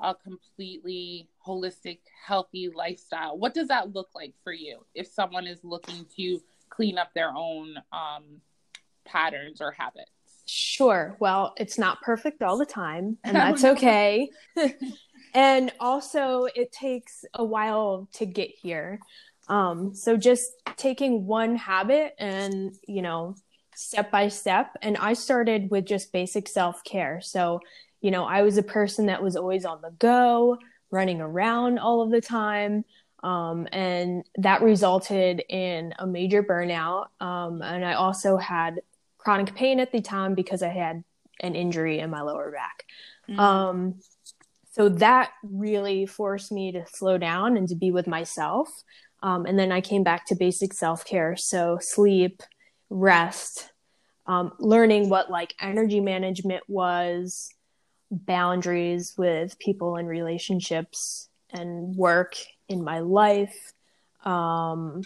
a 0.01 0.13
completely 0.13 1.29
holistic, 1.45 1.99
healthy 2.25 2.69
lifestyle, 2.73 3.37
what 3.37 3.53
does 3.53 3.67
that 3.69 3.93
look 3.93 4.09
like 4.13 4.33
for 4.43 4.53
you 4.53 4.85
if 4.93 5.07
someone 5.07 5.47
is 5.47 5.59
looking 5.63 6.05
to 6.17 6.39
clean 6.69 6.97
up 6.97 7.13
their 7.13 7.31
own 7.35 7.75
um, 7.91 8.41
patterns 9.05 9.61
or 9.61 9.71
habits? 9.71 10.11
Sure. 10.45 11.17
Well, 11.19 11.53
it's 11.57 11.79
not 11.79 12.01
perfect 12.01 12.43
all 12.43 12.57
the 12.57 12.65
time, 12.65 13.17
and 13.23 13.35
that's 13.35 13.63
okay. 13.63 14.29
and 15.33 15.71
also, 15.79 16.47
it 16.55 16.71
takes 16.71 17.25
a 17.33 17.43
while 17.43 18.07
to 18.13 18.25
get 18.25 18.49
here. 18.49 18.99
Um, 19.47 19.93
so 19.93 20.17
just 20.17 20.51
taking 20.75 21.25
one 21.25 21.55
habit 21.55 22.13
and, 22.19 22.75
you 22.87 23.01
know, 23.01 23.35
step 23.75 24.11
by 24.11 24.27
step. 24.29 24.75
And 24.81 24.97
I 24.97 25.13
started 25.13 25.69
with 25.69 25.85
just 25.85 26.11
basic 26.11 26.47
self 26.47 26.83
care. 26.83 27.21
So, 27.21 27.59
you 28.01 28.11
know, 28.11 28.25
I 28.25 28.41
was 28.41 28.57
a 28.57 28.63
person 28.63 29.07
that 29.07 29.21
was 29.21 29.35
always 29.35 29.65
on 29.65 29.81
the 29.81 29.91
go, 29.99 30.57
running 30.91 31.21
around 31.21 31.79
all 31.79 32.01
of 32.01 32.11
the 32.11 32.21
time. 32.21 32.85
Um, 33.23 33.67
and 33.71 34.23
that 34.37 34.61
resulted 34.61 35.43
in 35.49 35.93
a 35.97 36.05
major 36.05 36.43
burnout. 36.43 37.07
Um, 37.19 37.61
and 37.61 37.83
I 37.83 37.93
also 37.93 38.37
had 38.37 38.81
chronic 39.17 39.55
pain 39.55 39.79
at 39.79 39.91
the 39.91 40.01
time 40.01 40.35
because 40.35 40.61
I 40.61 40.69
had 40.69 41.03
an 41.39 41.55
injury 41.55 41.99
in 41.99 42.11
my 42.11 42.21
lower 42.21 42.51
back. 42.51 42.83
Mm. 43.27 43.39
Um, 43.39 43.99
so 44.71 44.89
that 44.89 45.31
really 45.41 46.05
forced 46.05 46.51
me 46.51 46.71
to 46.73 46.85
slow 46.85 47.17
down 47.17 47.57
and 47.57 47.67
to 47.69 47.75
be 47.75 47.91
with 47.91 48.07
myself. 48.07 48.69
Um, 49.23 49.45
and 49.45 49.57
then 49.57 49.71
I 49.71 49.81
came 49.81 50.03
back 50.03 50.27
to 50.27 50.35
basic 50.35 50.73
self 50.73 51.05
care. 51.05 51.35
So 51.35 51.79
sleep, 51.81 52.43
rest, 52.89 53.71
um, 54.27 54.51
learning 54.59 55.09
what 55.09 55.29
like 55.29 55.53
energy 55.59 55.99
management 55.99 56.63
was, 56.67 57.49
boundaries 58.11 59.13
with 59.17 59.57
people 59.59 59.95
and 59.95 60.07
relationships 60.07 61.29
and 61.51 61.95
work 61.95 62.35
in 62.67 62.83
my 62.83 62.99
life, 62.99 63.73
um, 64.23 65.01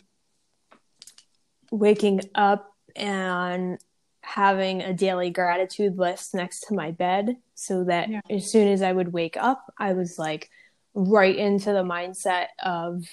waking 1.72 2.22
up 2.36 2.74
and 2.96 3.78
having 4.22 4.82
a 4.82 4.94
daily 4.94 5.30
gratitude 5.30 5.98
list 5.98 6.36
next 6.36 6.62
to 6.68 6.76
my 6.76 6.92
bed 6.92 7.36
so 7.56 7.84
that 7.84 8.10
yeah. 8.10 8.22
as 8.30 8.52
soon 8.52 8.68
as 8.68 8.82
I 8.82 8.92
would 8.92 9.12
wake 9.12 9.38
up, 9.38 9.74
I 9.78 9.94
was 9.94 10.20
like 10.20 10.50
right 10.94 11.36
into 11.36 11.72
the 11.74 11.84
mindset 11.84 12.48
of, 12.64 13.06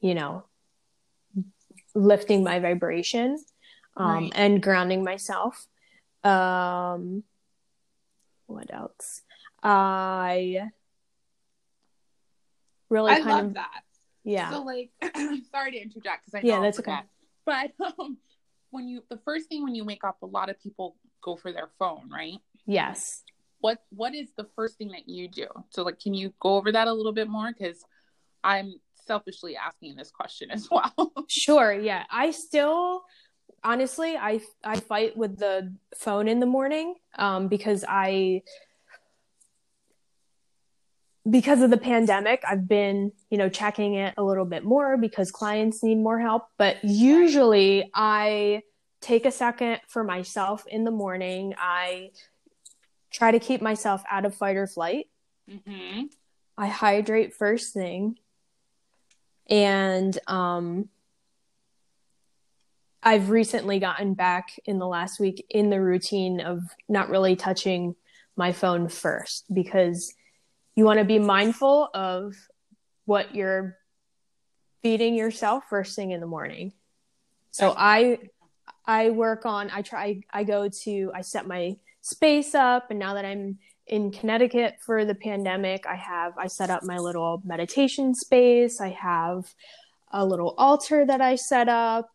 you 0.00 0.14
know, 0.14 0.44
lifting 1.94 2.44
my 2.44 2.58
vibration 2.58 3.38
um, 3.96 4.06
Right. 4.24 4.32
and 4.34 4.62
grounding 4.62 5.02
myself. 5.04 5.66
Um, 6.24 7.22
what 8.46 8.72
else? 8.72 9.22
I 9.62 10.70
really 12.90 13.12
I 13.12 13.18
love 13.18 13.44
of 13.46 13.54
that. 13.54 13.82
yeah. 14.24 14.50
So 14.50 14.62
like, 14.62 14.90
sorry 15.50 15.72
to 15.72 15.78
interject 15.80 16.26
because 16.26 16.34
I 16.34 16.42
know 16.42 16.54
Yeah, 16.56 16.60
that's 16.60 16.78
okay. 16.80 16.98
But 17.44 17.72
um, 17.98 18.18
when 18.70 18.88
you 18.88 19.02
the 19.08 19.18
first 19.24 19.48
thing 19.48 19.62
when 19.64 19.74
you 19.74 19.84
wake 19.84 20.04
up, 20.04 20.18
a 20.22 20.26
lot 20.26 20.48
of 20.50 20.60
people 20.60 20.96
go 21.22 21.36
for 21.36 21.52
their 21.52 21.70
phone, 21.78 22.08
right? 22.10 22.38
yes. 22.66 23.22
What 23.60 23.78
what 23.90 24.14
is 24.14 24.28
the 24.36 24.46
first 24.54 24.76
thing 24.78 24.88
that 24.88 25.08
you 25.08 25.28
do? 25.28 25.46
So 25.70 25.82
like, 25.82 25.98
can 25.98 26.14
you 26.14 26.32
go 26.40 26.56
over 26.56 26.70
that 26.72 26.88
a 26.88 26.92
little 26.92 27.12
bit 27.12 27.28
more? 27.28 27.52
Because 27.56 27.82
I'm 28.44 28.74
selfishly 29.06 29.56
asking 29.56 29.96
this 29.96 30.10
question 30.10 30.50
as 30.50 30.68
well. 30.70 31.12
Sure, 31.28 31.72
yeah. 31.72 32.04
I 32.10 32.30
still 32.32 33.02
honestly 33.66 34.16
I 34.16 34.40
I 34.64 34.80
fight 34.80 35.16
with 35.16 35.38
the 35.38 35.74
phone 35.96 36.28
in 36.28 36.40
the 36.40 36.46
morning 36.46 36.94
um 37.18 37.48
because 37.48 37.84
I 37.86 38.42
because 41.28 41.60
of 41.60 41.70
the 41.70 41.76
pandemic, 41.76 42.42
I've 42.48 42.68
been, 42.68 43.12
you 43.30 43.38
know, 43.38 43.48
checking 43.48 43.94
it 43.94 44.14
a 44.16 44.22
little 44.22 44.44
bit 44.44 44.64
more 44.64 44.96
because 44.96 45.32
clients 45.32 45.82
need 45.82 45.96
more 45.96 46.20
help, 46.20 46.44
but 46.56 46.76
usually 46.84 47.90
I 47.94 48.62
take 49.00 49.26
a 49.26 49.32
second 49.32 49.80
for 49.88 50.04
myself 50.04 50.64
in 50.68 50.84
the 50.84 50.90
morning. 50.90 51.54
I 51.58 52.10
try 53.10 53.32
to 53.32 53.40
keep 53.40 53.60
myself 53.60 54.04
out 54.08 54.24
of 54.24 54.34
fight 54.34 54.56
or 54.56 54.66
flight. 54.66 55.06
hmm 55.48 56.02
I 56.58 56.68
hydrate 56.68 57.34
first 57.34 57.74
thing. 57.74 58.18
And 59.50 60.16
um 60.26 60.88
I've 63.06 63.30
recently 63.30 63.78
gotten 63.78 64.14
back 64.14 64.58
in 64.64 64.80
the 64.80 64.86
last 64.88 65.20
week 65.20 65.46
in 65.48 65.70
the 65.70 65.80
routine 65.80 66.40
of 66.40 66.64
not 66.88 67.08
really 67.08 67.36
touching 67.36 67.94
my 68.34 68.50
phone 68.50 68.88
first 68.88 69.44
because 69.54 70.12
you 70.74 70.84
want 70.84 70.98
to 70.98 71.04
be 71.04 71.20
mindful 71.20 71.88
of 71.94 72.34
what 73.04 73.32
you're 73.32 73.76
feeding 74.82 75.14
yourself 75.14 75.62
first 75.70 75.94
thing 75.94 76.10
in 76.10 76.20
the 76.20 76.26
morning. 76.26 76.72
So 77.52 77.76
I 77.78 78.18
I 78.84 79.10
work 79.10 79.46
on 79.46 79.70
I 79.72 79.82
try 79.82 80.22
I 80.32 80.42
go 80.42 80.68
to 80.68 81.12
I 81.14 81.20
set 81.20 81.46
my 81.46 81.76
space 82.00 82.56
up 82.56 82.90
and 82.90 82.98
now 82.98 83.14
that 83.14 83.24
I'm 83.24 83.58
in 83.86 84.10
Connecticut 84.10 84.78
for 84.84 85.04
the 85.04 85.14
pandemic, 85.14 85.86
I 85.86 85.94
have 85.94 86.36
I 86.36 86.48
set 86.48 86.70
up 86.70 86.82
my 86.82 86.98
little 86.98 87.40
meditation 87.44 88.16
space. 88.16 88.80
I 88.80 88.88
have 88.88 89.54
a 90.12 90.24
little 90.24 90.54
altar 90.58 91.06
that 91.06 91.20
I 91.20 91.36
set 91.36 91.68
up. 91.68 92.10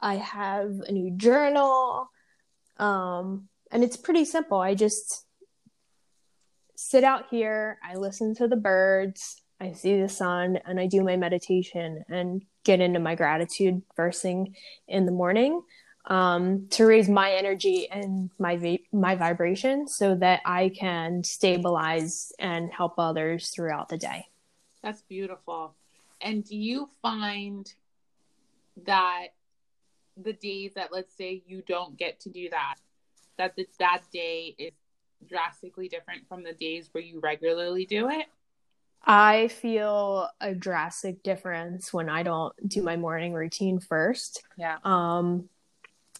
I 0.00 0.16
have 0.16 0.80
a 0.86 0.92
new 0.92 1.10
journal. 1.10 2.10
Um, 2.76 3.48
and 3.70 3.82
it's 3.82 3.96
pretty 3.96 4.24
simple. 4.24 4.58
I 4.58 4.74
just 4.74 5.24
sit 6.76 7.04
out 7.04 7.26
here, 7.30 7.78
I 7.82 7.96
listen 7.96 8.34
to 8.36 8.46
the 8.46 8.56
birds, 8.56 9.42
I 9.60 9.72
see 9.72 10.00
the 10.00 10.08
sun, 10.08 10.58
and 10.64 10.78
I 10.78 10.86
do 10.86 11.02
my 11.02 11.16
meditation 11.16 12.04
and 12.08 12.42
get 12.64 12.80
into 12.80 13.00
my 13.00 13.16
gratitude 13.16 13.82
first 13.96 14.22
thing 14.22 14.54
in 14.86 15.04
the 15.04 15.12
morning 15.12 15.62
um, 16.06 16.68
to 16.70 16.86
raise 16.86 17.08
my 17.08 17.32
energy 17.32 17.88
and 17.90 18.30
my 18.38 18.56
va- 18.56 18.78
my 18.92 19.14
vibration 19.14 19.88
so 19.88 20.14
that 20.16 20.40
I 20.44 20.70
can 20.70 21.24
stabilize 21.24 22.32
and 22.38 22.72
help 22.72 22.94
others 22.98 23.50
throughout 23.50 23.88
the 23.88 23.98
day. 23.98 24.26
That's 24.82 25.02
beautiful. 25.02 25.74
And 26.20 26.44
do 26.44 26.56
you 26.56 26.88
find 27.02 27.72
that 28.86 29.28
the 30.22 30.32
days 30.32 30.74
that 30.74 30.92
let's 30.92 31.16
say 31.16 31.42
you 31.46 31.62
don't 31.66 31.96
get 31.96 32.20
to 32.20 32.30
do 32.30 32.50
that, 32.50 32.76
that 33.36 33.56
the, 33.56 33.66
that 33.78 34.02
day 34.12 34.54
is 34.58 34.72
drastically 35.26 35.88
different 35.88 36.28
from 36.28 36.42
the 36.42 36.52
days 36.52 36.88
where 36.92 37.02
you 37.02 37.20
regularly 37.20 37.84
do 37.84 38.08
it? 38.08 38.26
I 39.04 39.48
feel 39.48 40.28
a 40.40 40.54
drastic 40.54 41.22
difference 41.22 41.92
when 41.92 42.08
I 42.08 42.22
don't 42.22 42.52
do 42.66 42.82
my 42.82 42.96
morning 42.96 43.32
routine 43.32 43.80
first. 43.80 44.42
Yeah. 44.56 44.78
Um, 44.84 45.48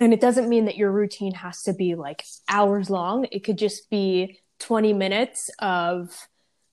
and 0.00 0.12
it 0.12 0.20
doesn't 0.20 0.48
mean 0.48 0.66
that 0.66 0.76
your 0.76 0.92
routine 0.92 1.34
has 1.34 1.64
to 1.64 1.72
be 1.72 1.96
like 1.96 2.24
hours 2.48 2.88
long. 2.88 3.26
It 3.32 3.40
could 3.40 3.58
just 3.58 3.90
be 3.90 4.38
20 4.60 4.92
minutes 4.92 5.50
of 5.58 6.28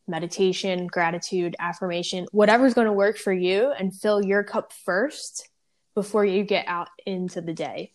meditation, 0.08 0.86
gratitude, 0.86 1.56
affirmation, 1.60 2.28
whatever's 2.32 2.76
going 2.76 2.86
to 2.86 2.94
work 2.94 3.18
for 3.18 3.34
you 3.34 3.72
and 3.72 3.94
fill 3.94 4.24
your 4.24 4.44
cup 4.44 4.72
first 4.72 5.50
before 5.96 6.26
you 6.26 6.44
get 6.44 6.68
out 6.68 6.90
into 7.06 7.42
the 7.42 7.54
day. 7.54 7.94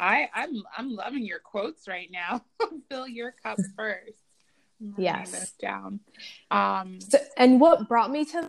I 0.00 0.28
I'm 0.34 0.62
I'm 0.76 0.94
loving 0.94 1.24
your 1.24 1.40
quotes 1.40 1.86
right 1.88 2.08
now. 2.10 2.42
Fill 2.88 3.06
your 3.08 3.32
cup 3.32 3.58
first. 3.76 4.18
Yes. 4.96 5.30
this 5.32 5.52
down. 5.60 6.00
Um 6.50 7.00
So, 7.00 7.18
and 7.36 7.60
what 7.60 7.88
brought 7.88 8.10
me 8.10 8.24
to 8.26 8.48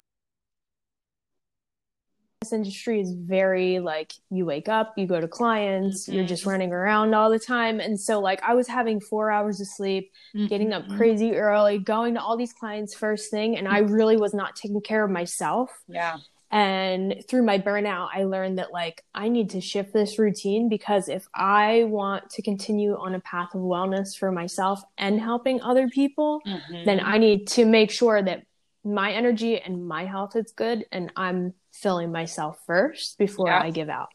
this 2.41 2.53
industry 2.53 3.01
is 3.01 3.11
very 3.13 3.79
like 3.79 4.13
you 4.29 4.45
wake 4.45 4.69
up, 4.69 4.93
you 4.95 5.05
go 5.07 5.19
to 5.19 5.27
clients, 5.27 6.07
you're 6.07 6.23
just 6.25 6.43
Mhm. 6.45 6.51
running 6.51 6.71
around 6.71 7.13
all 7.13 7.29
the 7.29 7.39
time. 7.39 7.79
And 7.81 7.99
so 7.99 8.19
like 8.21 8.41
I 8.43 8.53
was 8.53 8.67
having 8.67 9.01
4 9.01 9.29
hours 9.29 9.59
of 9.59 9.67
sleep, 9.67 10.13
getting 10.47 10.71
up 10.71 10.85
mhm. 10.85 10.95
crazy 10.97 11.35
early, 11.35 11.79
going 11.79 12.13
to 12.13 12.21
all 12.21 12.37
these 12.37 12.53
clients 12.53 12.93
first 12.95 13.29
thing, 13.31 13.57
and 13.57 13.67
I 13.67 13.79
really 13.79 14.15
was 14.17 14.33
not 14.33 14.55
taking 14.55 14.79
care 14.81 15.03
of 15.03 15.11
myself. 15.11 15.69
Yeah. 15.87 16.17
And 16.51 17.23
through 17.27 17.43
my 17.43 17.59
burnout, 17.59 18.09
I 18.13 18.23
learned 18.23 18.57
that 18.57 18.71
like 18.71 19.03
I 19.13 19.29
need 19.29 19.51
to 19.51 19.61
shift 19.61 19.93
this 19.93 20.17
routine 20.17 20.67
because 20.67 21.07
if 21.07 21.27
I 21.35 21.83
want 21.83 22.29
to 22.31 22.41
continue 22.41 22.95
on 22.97 23.13
a 23.13 23.19
path 23.19 23.53
of 23.53 23.61
wellness 23.61 24.17
for 24.17 24.31
myself 24.31 24.81
and 24.97 25.19
helping 25.19 25.61
other 25.61 25.87
people, 25.89 26.41
Mhm. 26.45 26.85
then 26.85 26.99
I 27.01 27.19
need 27.19 27.47
to 27.49 27.65
make 27.65 27.91
sure 27.91 28.21
that 28.23 28.45
my 28.83 29.11
energy 29.11 29.59
and 29.59 29.87
my 29.87 30.05
health 30.05 30.35
is 30.35 30.51
good 30.51 30.85
and 30.91 31.11
I'm 31.15 31.53
filling 31.71 32.11
myself 32.11 32.59
first 32.65 33.17
before 33.19 33.47
Yeah. 33.49 33.61
I 33.61 33.69
give 33.69 33.89
out. 33.89 34.09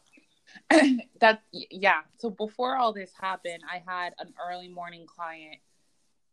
that 1.19 1.41
yeah 1.51 2.01
so 2.17 2.29
before 2.29 2.75
all 2.77 2.93
this 2.93 3.11
happened 3.19 3.61
i 3.69 3.83
had 3.85 4.13
an 4.19 4.33
early 4.47 4.69
morning 4.69 5.05
client 5.05 5.57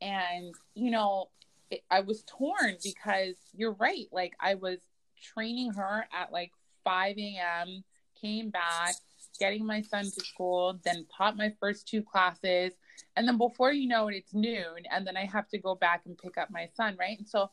and 0.00 0.54
you 0.74 0.90
know 0.90 1.28
it, 1.70 1.82
i 1.90 2.00
was 2.00 2.22
torn 2.26 2.76
because 2.84 3.34
you're 3.52 3.72
right 3.72 4.06
like 4.12 4.32
i 4.38 4.54
was 4.54 4.78
training 5.22 5.72
her 5.72 6.06
at 6.12 6.32
like 6.32 6.52
5 6.84 7.16
a.m 7.18 7.84
came 8.20 8.50
back 8.50 8.94
getting 9.38 9.64
my 9.66 9.80
son 9.80 10.04
to 10.04 10.20
school 10.24 10.78
then 10.84 11.06
taught 11.16 11.36
my 11.36 11.52
first 11.58 11.88
two 11.88 12.02
classes. 12.02 12.72
And 13.16 13.26
then 13.26 13.38
before 13.38 13.72
you 13.72 13.88
know 13.88 14.08
it 14.08 14.14
it's 14.14 14.34
noon 14.34 14.84
and 14.90 15.06
then 15.06 15.16
i 15.16 15.24
have 15.24 15.48
to 15.48 15.58
go 15.58 15.74
back 15.74 16.02
and 16.06 16.16
pick 16.16 16.38
up 16.38 16.50
my 16.50 16.68
son 16.76 16.96
right? 16.98 17.18
And 17.18 17.28
so 17.28 17.50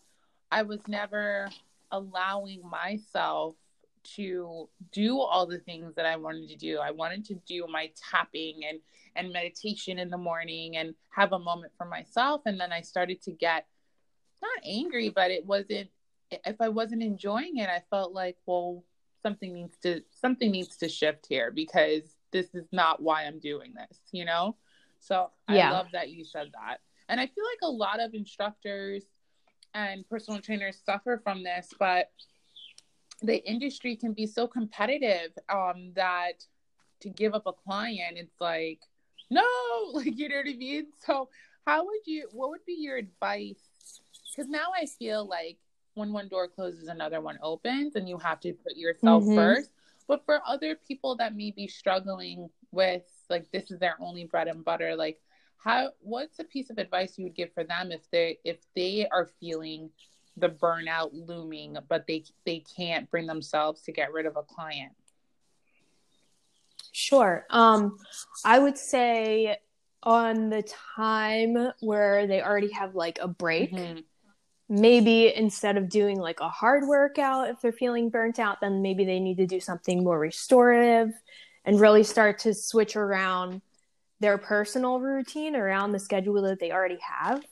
i 0.51 0.61
was 0.61 0.79
never 0.87 1.49
allowing 1.91 2.61
myself 2.69 3.55
to 4.15 4.69
do 4.91 5.19
all 5.19 5.45
the 5.45 5.59
things 5.59 5.93
that 5.95 6.05
I 6.05 6.15
wanted 6.15 6.47
to 6.49 6.55
do. 6.55 6.79
I 6.79 6.91
wanted 6.91 7.25
to 7.25 7.35
do 7.45 7.67
my 7.69 7.91
tapping 8.09 8.61
and 8.67 8.79
and 9.15 9.33
meditation 9.33 9.99
in 9.99 10.09
the 10.09 10.17
morning 10.17 10.77
and 10.77 10.95
have 11.09 11.33
a 11.33 11.39
moment 11.39 11.73
for 11.77 11.85
myself. 11.85 12.41
And 12.45 12.59
then 12.59 12.71
I 12.71 12.81
started 12.81 13.21
to 13.23 13.31
get 13.31 13.65
not 14.41 14.63
angry 14.65 15.09
but 15.09 15.31
it 15.31 15.45
wasn't 15.45 15.89
if 16.31 16.61
I 16.61 16.69
wasn't 16.69 17.03
enjoying 17.03 17.57
it 17.57 17.69
I 17.69 17.81
felt 17.89 18.13
like 18.13 18.37
well 18.45 18.83
something 19.21 19.53
needs 19.53 19.77
to 19.79 20.01
something 20.11 20.51
needs 20.51 20.77
to 20.77 20.89
shift 20.89 21.25
here 21.27 21.51
because 21.51 22.15
this 22.31 22.53
is 22.53 22.67
not 22.71 23.01
why 23.01 23.23
I'm 23.23 23.39
doing 23.39 23.73
this, 23.73 23.99
you 24.11 24.25
know? 24.25 24.55
So 24.99 25.31
I 25.47 25.55
Yeah. 25.57 25.71
love 25.71 25.87
that 25.93 26.09
you 26.09 26.23
said 26.23 26.51
that. 26.53 26.77
And 27.07 27.19
I 27.19 27.25
feel 27.25 27.43
like 27.43 27.59
a 27.63 27.71
lot 27.71 27.99
of 27.99 28.13
instructors 28.13 29.03
and 29.73 30.07
personal 30.09 30.41
trainers 30.41 30.79
suffer 30.85 31.19
from 31.23 31.43
this, 31.43 31.73
but 31.79 32.11
the 33.21 33.43
industry 33.49 33.95
can 33.95 34.13
be 34.13 34.25
so 34.25 34.47
competitive 34.47 35.31
um, 35.49 35.91
that 35.95 36.45
to 37.01 37.09
give 37.09 37.33
up 37.33 37.47
a 37.47 37.53
client, 37.53 38.17
it's 38.17 38.39
like, 38.39 38.81
no, 39.29 39.43
like, 39.93 40.17
you 40.17 40.29
know 40.29 40.37
what 40.37 40.49
I 40.49 40.55
mean? 40.55 40.87
So, 41.05 41.29
how 41.65 41.85
would 41.85 42.05
you, 42.05 42.29
what 42.31 42.49
would 42.49 42.65
be 42.65 42.75
your 42.79 42.97
advice? 42.97 43.61
Because 44.31 44.49
now 44.49 44.67
I 44.75 44.85
feel 44.85 45.27
like 45.27 45.57
when 45.99 46.11
one 46.11 46.27
door 46.29 46.47
closes, 46.47 46.87
another 46.87 47.21
one 47.21 47.37
opens, 47.43 47.95
and 47.95 48.09
you 48.09 48.17
have 48.17 48.39
to 48.39 48.53
put 48.53 48.75
yourself 48.75 49.23
Mhm. 49.23 49.35
first. 49.35 49.71
But 50.07 50.25
for 50.25 50.41
other 50.47 50.75
people 50.75 51.15
that 51.17 51.35
may 51.35 51.51
be 51.51 51.67
struggling 51.67 52.49
with, 52.71 53.03
like, 53.29 53.51
this 53.51 53.69
is 53.69 53.77
their 53.79 53.95
only 54.01 54.25
bread 54.25 54.47
and 54.47 54.65
butter, 54.65 54.95
like, 54.95 55.21
how 55.57 55.91
what's 55.99 56.39
a 56.39 56.43
piece 56.45 56.69
of 56.69 56.77
advice 56.77 57.17
you 57.17 57.25
would 57.25 57.35
give 57.35 57.53
for 57.53 57.65
them 57.65 57.91
if 57.91 58.09
they 58.11 58.39
if 58.45 58.65
they 58.75 59.05
are 59.09 59.25
feeling 59.41 59.91
the 60.37 60.47
burnout 60.47 61.09
looming 61.11 61.77
but 61.89 62.07
they 62.07 62.23
they 62.45 62.59
can't 62.77 63.11
bring 63.11 63.27
themselves 63.27 63.81
to 63.81 63.91
get 63.91 64.13
rid 64.13 64.25
of 64.25 64.37
a 64.37 64.43
client 64.43 64.93
Sure. 66.93 67.45
Um, 67.49 67.97
I 68.45 68.59
would 68.59 68.77
say 68.77 69.57
on 70.03 70.49
the 70.49 70.63
time 70.63 71.71
where 71.81 72.25
they 72.25 72.41
already 72.41 72.71
have 72.71 72.95
like 72.95 73.19
a 73.21 73.27
break, 73.27 73.71
Mhm. 73.71 74.03
Maybe 74.69 75.33
instead 75.35 75.77
of 75.77 75.89
doing 75.89 76.19
like 76.19 76.39
a 76.39 76.47
hard 76.47 76.87
workout 76.87 77.49
if 77.49 77.59
they're 77.59 77.71
feeling 77.71 78.09
burnt 78.09 78.37
out 78.37 78.61
then 78.61 78.83
maybe 78.83 79.03
they 79.03 79.19
need 79.19 79.37
to 79.37 79.47
do 79.47 79.59
something 79.59 80.03
more 80.03 80.19
restorative 80.19 81.09
and 81.65 81.79
really 81.79 82.03
start 82.03 82.37
to 82.37 82.53
switch 82.53 82.95
around 82.95 83.61
their 84.19 84.37
personal 84.37 84.99
routine 84.99 85.55
around 85.55 85.91
the 85.91 85.99
schedule 85.99 86.41
that 86.43 86.59
they 86.59 86.71
already 86.71 86.99
have 87.01 87.43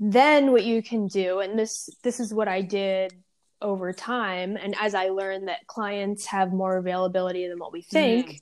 then 0.00 0.52
what 0.52 0.64
you 0.64 0.82
can 0.82 1.06
do 1.06 1.40
and 1.40 1.58
this 1.58 1.90
this 2.02 2.18
is 2.18 2.32
what 2.32 2.48
i 2.48 2.62
did 2.62 3.12
over 3.60 3.92
time 3.92 4.56
and 4.56 4.74
as 4.80 4.94
i 4.94 5.08
learned 5.08 5.48
that 5.48 5.66
clients 5.66 6.24
have 6.24 6.52
more 6.52 6.78
availability 6.78 7.46
than 7.46 7.58
what 7.58 7.72
we 7.72 7.82
think 7.82 8.40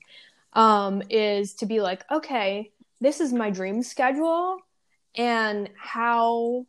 mm. 0.55 0.59
um, 0.59 1.03
is 1.09 1.53
to 1.55 1.65
be 1.65 1.81
like 1.81 2.03
okay 2.09 2.71
this 3.01 3.19
is 3.19 3.33
my 3.33 3.49
dream 3.49 3.83
schedule 3.83 4.57
and 5.15 5.69
how 5.77 6.65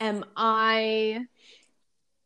am 0.00 0.24
I 0.36 1.26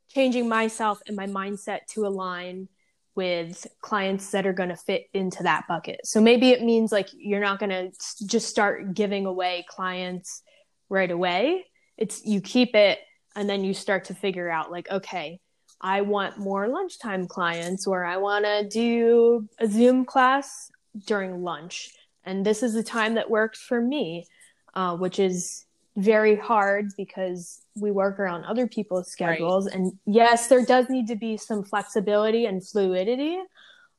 changing 0.08 0.48
myself 0.48 1.00
and 1.06 1.16
my 1.16 1.26
mindset 1.26 1.86
to 1.88 2.06
align 2.06 2.68
with 3.16 3.66
clients 3.80 4.30
that 4.30 4.46
are 4.46 4.52
going 4.52 4.68
to 4.68 4.76
fit 4.76 5.06
into 5.12 5.42
that 5.44 5.66
bucket. 5.68 6.00
So 6.04 6.20
maybe 6.20 6.50
it 6.50 6.62
means 6.62 6.90
like 6.90 7.08
you're 7.12 7.40
not 7.40 7.58
going 7.58 7.70
to 7.70 7.92
just 8.26 8.48
start 8.48 8.94
giving 8.94 9.26
away 9.26 9.64
clients 9.68 10.42
right 10.88 11.10
away. 11.10 11.66
It's 11.96 12.24
you 12.24 12.40
keep 12.40 12.74
it 12.74 12.98
and 13.36 13.48
then 13.48 13.64
you 13.64 13.74
start 13.74 14.06
to 14.06 14.14
figure 14.14 14.50
out 14.50 14.70
like 14.70 14.90
okay, 14.90 15.40
I 15.80 16.00
want 16.00 16.38
more 16.38 16.66
lunchtime 16.68 17.26
clients 17.26 17.86
or 17.86 18.04
I 18.04 18.16
want 18.16 18.44
to 18.44 18.68
do 18.68 19.48
a 19.58 19.66
Zoom 19.68 20.04
class 20.04 20.70
during 21.06 21.42
lunch 21.42 21.90
and 22.24 22.44
this 22.44 22.62
is 22.62 22.74
the 22.74 22.82
time 22.82 23.14
that 23.14 23.30
works 23.30 23.60
for 23.60 23.80
me, 23.80 24.26
uh, 24.74 24.96
which 24.96 25.18
is 25.18 25.63
very 25.96 26.36
hard 26.36 26.90
because 26.96 27.62
we 27.76 27.90
work 27.90 28.18
around 28.18 28.44
other 28.44 28.66
people's 28.66 29.10
schedules. 29.10 29.66
Right. 29.66 29.76
and 29.76 29.92
yes 30.06 30.48
there 30.48 30.64
does 30.64 30.88
need 30.90 31.06
to 31.08 31.16
be 31.16 31.36
some 31.36 31.62
flexibility 31.62 32.46
and 32.46 32.66
fluidity 32.66 33.38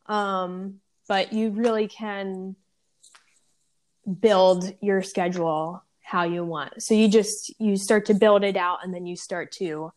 um, 0.08 0.82
but 1.08 1.34
you 1.34 1.50
really 1.50 1.88
can 1.88 2.56
build 4.20 4.72
your 4.82 5.02
schedule 5.02 5.84
how 6.02 6.24
you 6.24 6.46
want. 6.46 6.84
So 6.84 6.94
you 6.94 7.08
just 7.08 7.60
you 7.60 7.78
start 7.78 8.06
to 8.06 8.14
build 8.14 8.44
it 8.44 8.56
out 8.56 8.80
and 8.84 8.94
then 8.94 9.08
you 9.08 9.16
start 9.16 9.52
to 9.54 9.92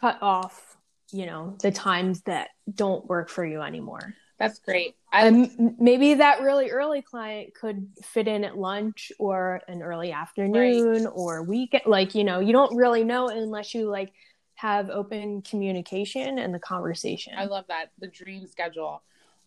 cut 0.00 0.18
off 0.22 0.76
you 1.10 1.26
know 1.26 1.56
the 1.60 1.70
times 1.70 2.22
that 2.22 2.50
don't 2.72 3.06
work 3.06 3.28
for 3.30 3.44
you 3.44 3.62
anymore 3.62 4.14
that's 4.38 4.58
great. 4.60 4.94
Um, 5.12 5.76
maybe 5.80 6.14
that 6.14 6.40
really 6.42 6.70
early 6.70 7.02
client 7.02 7.54
could 7.54 7.88
fit 8.02 8.28
in 8.28 8.44
at 8.44 8.56
lunch 8.56 9.10
or 9.18 9.60
an 9.66 9.82
early 9.82 10.12
afternoon 10.12 11.04
right. 11.04 11.12
or 11.12 11.42
weekend. 11.42 11.84
Like, 11.86 12.14
you 12.14 12.22
know, 12.24 12.38
you 12.38 12.52
don't 12.52 12.76
really 12.76 13.02
know 13.02 13.28
unless 13.28 13.74
you 13.74 13.90
like 13.90 14.12
have 14.54 14.90
open 14.90 15.42
communication 15.42 16.38
and 16.38 16.54
the 16.54 16.58
conversation. 16.58 17.32
I 17.36 17.46
love 17.46 17.64
that. 17.68 17.90
The 17.98 18.06
dream 18.06 18.46
schedule. 18.46 19.02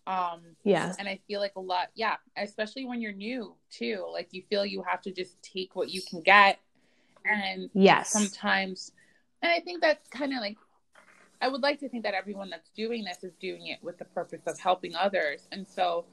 Um, 0.06 0.40
yeah. 0.64 0.94
And 0.98 1.08
I 1.08 1.20
feel 1.26 1.40
like 1.40 1.52
a 1.56 1.60
lot, 1.60 1.88
yeah, 1.94 2.16
especially 2.36 2.84
when 2.84 3.00
you're 3.00 3.12
new 3.12 3.54
too. 3.70 4.04
Like 4.12 4.28
you 4.32 4.42
feel 4.50 4.66
you 4.66 4.82
have 4.82 5.00
to 5.02 5.12
just 5.12 5.40
take 5.42 5.74
what 5.74 5.90
you 5.90 6.02
can 6.02 6.20
get. 6.20 6.58
And 7.24 7.70
yes, 7.72 8.10
sometimes, 8.10 8.92
and 9.42 9.52
I 9.52 9.60
think 9.60 9.80
that's 9.80 10.08
kind 10.08 10.32
of 10.32 10.40
like 10.40 10.56
I 11.42 11.48
would 11.48 11.60
like 11.60 11.80
to 11.80 11.88
think 11.88 12.04
that 12.04 12.14
everyone 12.14 12.48
that's 12.48 12.70
doing 12.70 13.02
this 13.02 13.24
is 13.24 13.32
doing 13.40 13.66
it 13.66 13.82
with 13.82 13.98
the 13.98 14.04
purpose 14.04 14.42
of 14.46 14.58
helping 14.60 14.94
others. 14.94 15.48
And 15.50 15.66
so 15.66 16.04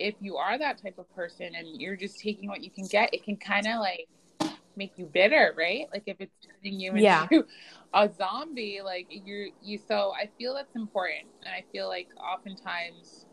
if 0.00 0.16
you 0.20 0.36
are 0.36 0.58
that 0.58 0.82
type 0.82 0.98
of 0.98 1.08
person 1.14 1.54
and 1.54 1.80
you're 1.80 1.94
just 1.94 2.18
taking 2.18 2.48
what 2.48 2.62
you 2.62 2.70
can 2.70 2.86
get, 2.86 3.14
it 3.14 3.22
can 3.22 3.36
kind 3.36 3.68
of 3.68 3.78
like 3.78 4.08
make 4.76 4.98
you 4.98 5.06
bitter, 5.06 5.54
right? 5.56 5.86
Like 5.92 6.02
if 6.06 6.16
it's 6.18 6.34
turning 6.44 6.80
you 6.80 6.90
into 6.90 7.02
yeah. 7.02 7.28
a 7.94 8.10
zombie, 8.18 8.80
like 8.84 9.06
you're 9.08 9.46
you 9.62 9.78
so 9.78 10.12
I 10.20 10.28
feel 10.36 10.54
that's 10.54 10.74
important. 10.74 11.28
And 11.44 11.54
I 11.54 11.64
feel 11.70 11.86
like 11.86 12.08
oftentimes 12.18 13.26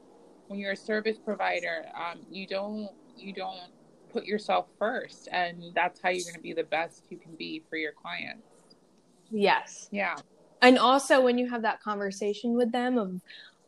when 0.45 0.60
you're 0.60 0.74
a 0.74 0.77
service 0.77 1.17
provider, 1.17 1.86
um, 1.95 2.19
you 2.29 2.45
don't 2.45 2.89
you 3.17 3.33
don't 3.33 3.71
put 4.13 4.25
yourself 4.25 4.68
first 4.77 5.27
and 5.31 5.72
that's 5.74 6.00
how 6.01 6.09
you're 6.09 6.25
gonna 6.31 6.39
be 6.44 6.53
the 6.53 6.65
best 6.65 7.05
you 7.09 7.18
can 7.18 7.33
be 7.35 7.63
for 7.68 7.77
your 7.77 7.94
clients. 7.94 8.46
Yes. 9.31 9.89
Yeah 9.92 10.18
and 10.61 10.77
also 10.77 11.21
when 11.21 11.37
you 11.37 11.50
have 11.50 11.63
that 11.63 11.81
conversation 11.81 12.53
with 12.53 12.71
them 12.71 12.97
of 12.97 13.21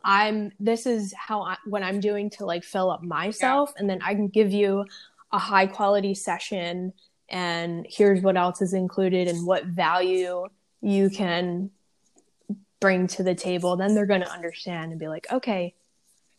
i'm 0.04 0.52
this 0.60 0.86
is 0.86 1.12
how 1.16 1.42
I, 1.42 1.56
what 1.66 1.82
i'm 1.82 2.00
doing 2.00 2.30
to 2.30 2.44
like 2.44 2.64
fill 2.64 2.90
up 2.90 3.02
myself 3.02 3.72
yeah. 3.74 3.80
and 3.80 3.90
then 3.90 4.00
i 4.02 4.14
can 4.14 4.28
give 4.28 4.52
you 4.52 4.84
a 5.32 5.38
high 5.38 5.66
quality 5.66 6.14
session 6.14 6.92
and 7.28 7.86
here's 7.88 8.20
what 8.20 8.36
else 8.36 8.60
is 8.62 8.74
included 8.74 9.28
and 9.28 9.46
what 9.46 9.64
value 9.64 10.46
you 10.80 11.10
can 11.10 11.70
bring 12.80 13.06
to 13.08 13.22
the 13.22 13.34
table 13.34 13.76
then 13.76 13.94
they're 13.94 14.06
going 14.06 14.20
to 14.20 14.30
understand 14.30 14.90
and 14.90 15.00
be 15.00 15.08
like 15.08 15.26
okay 15.32 15.74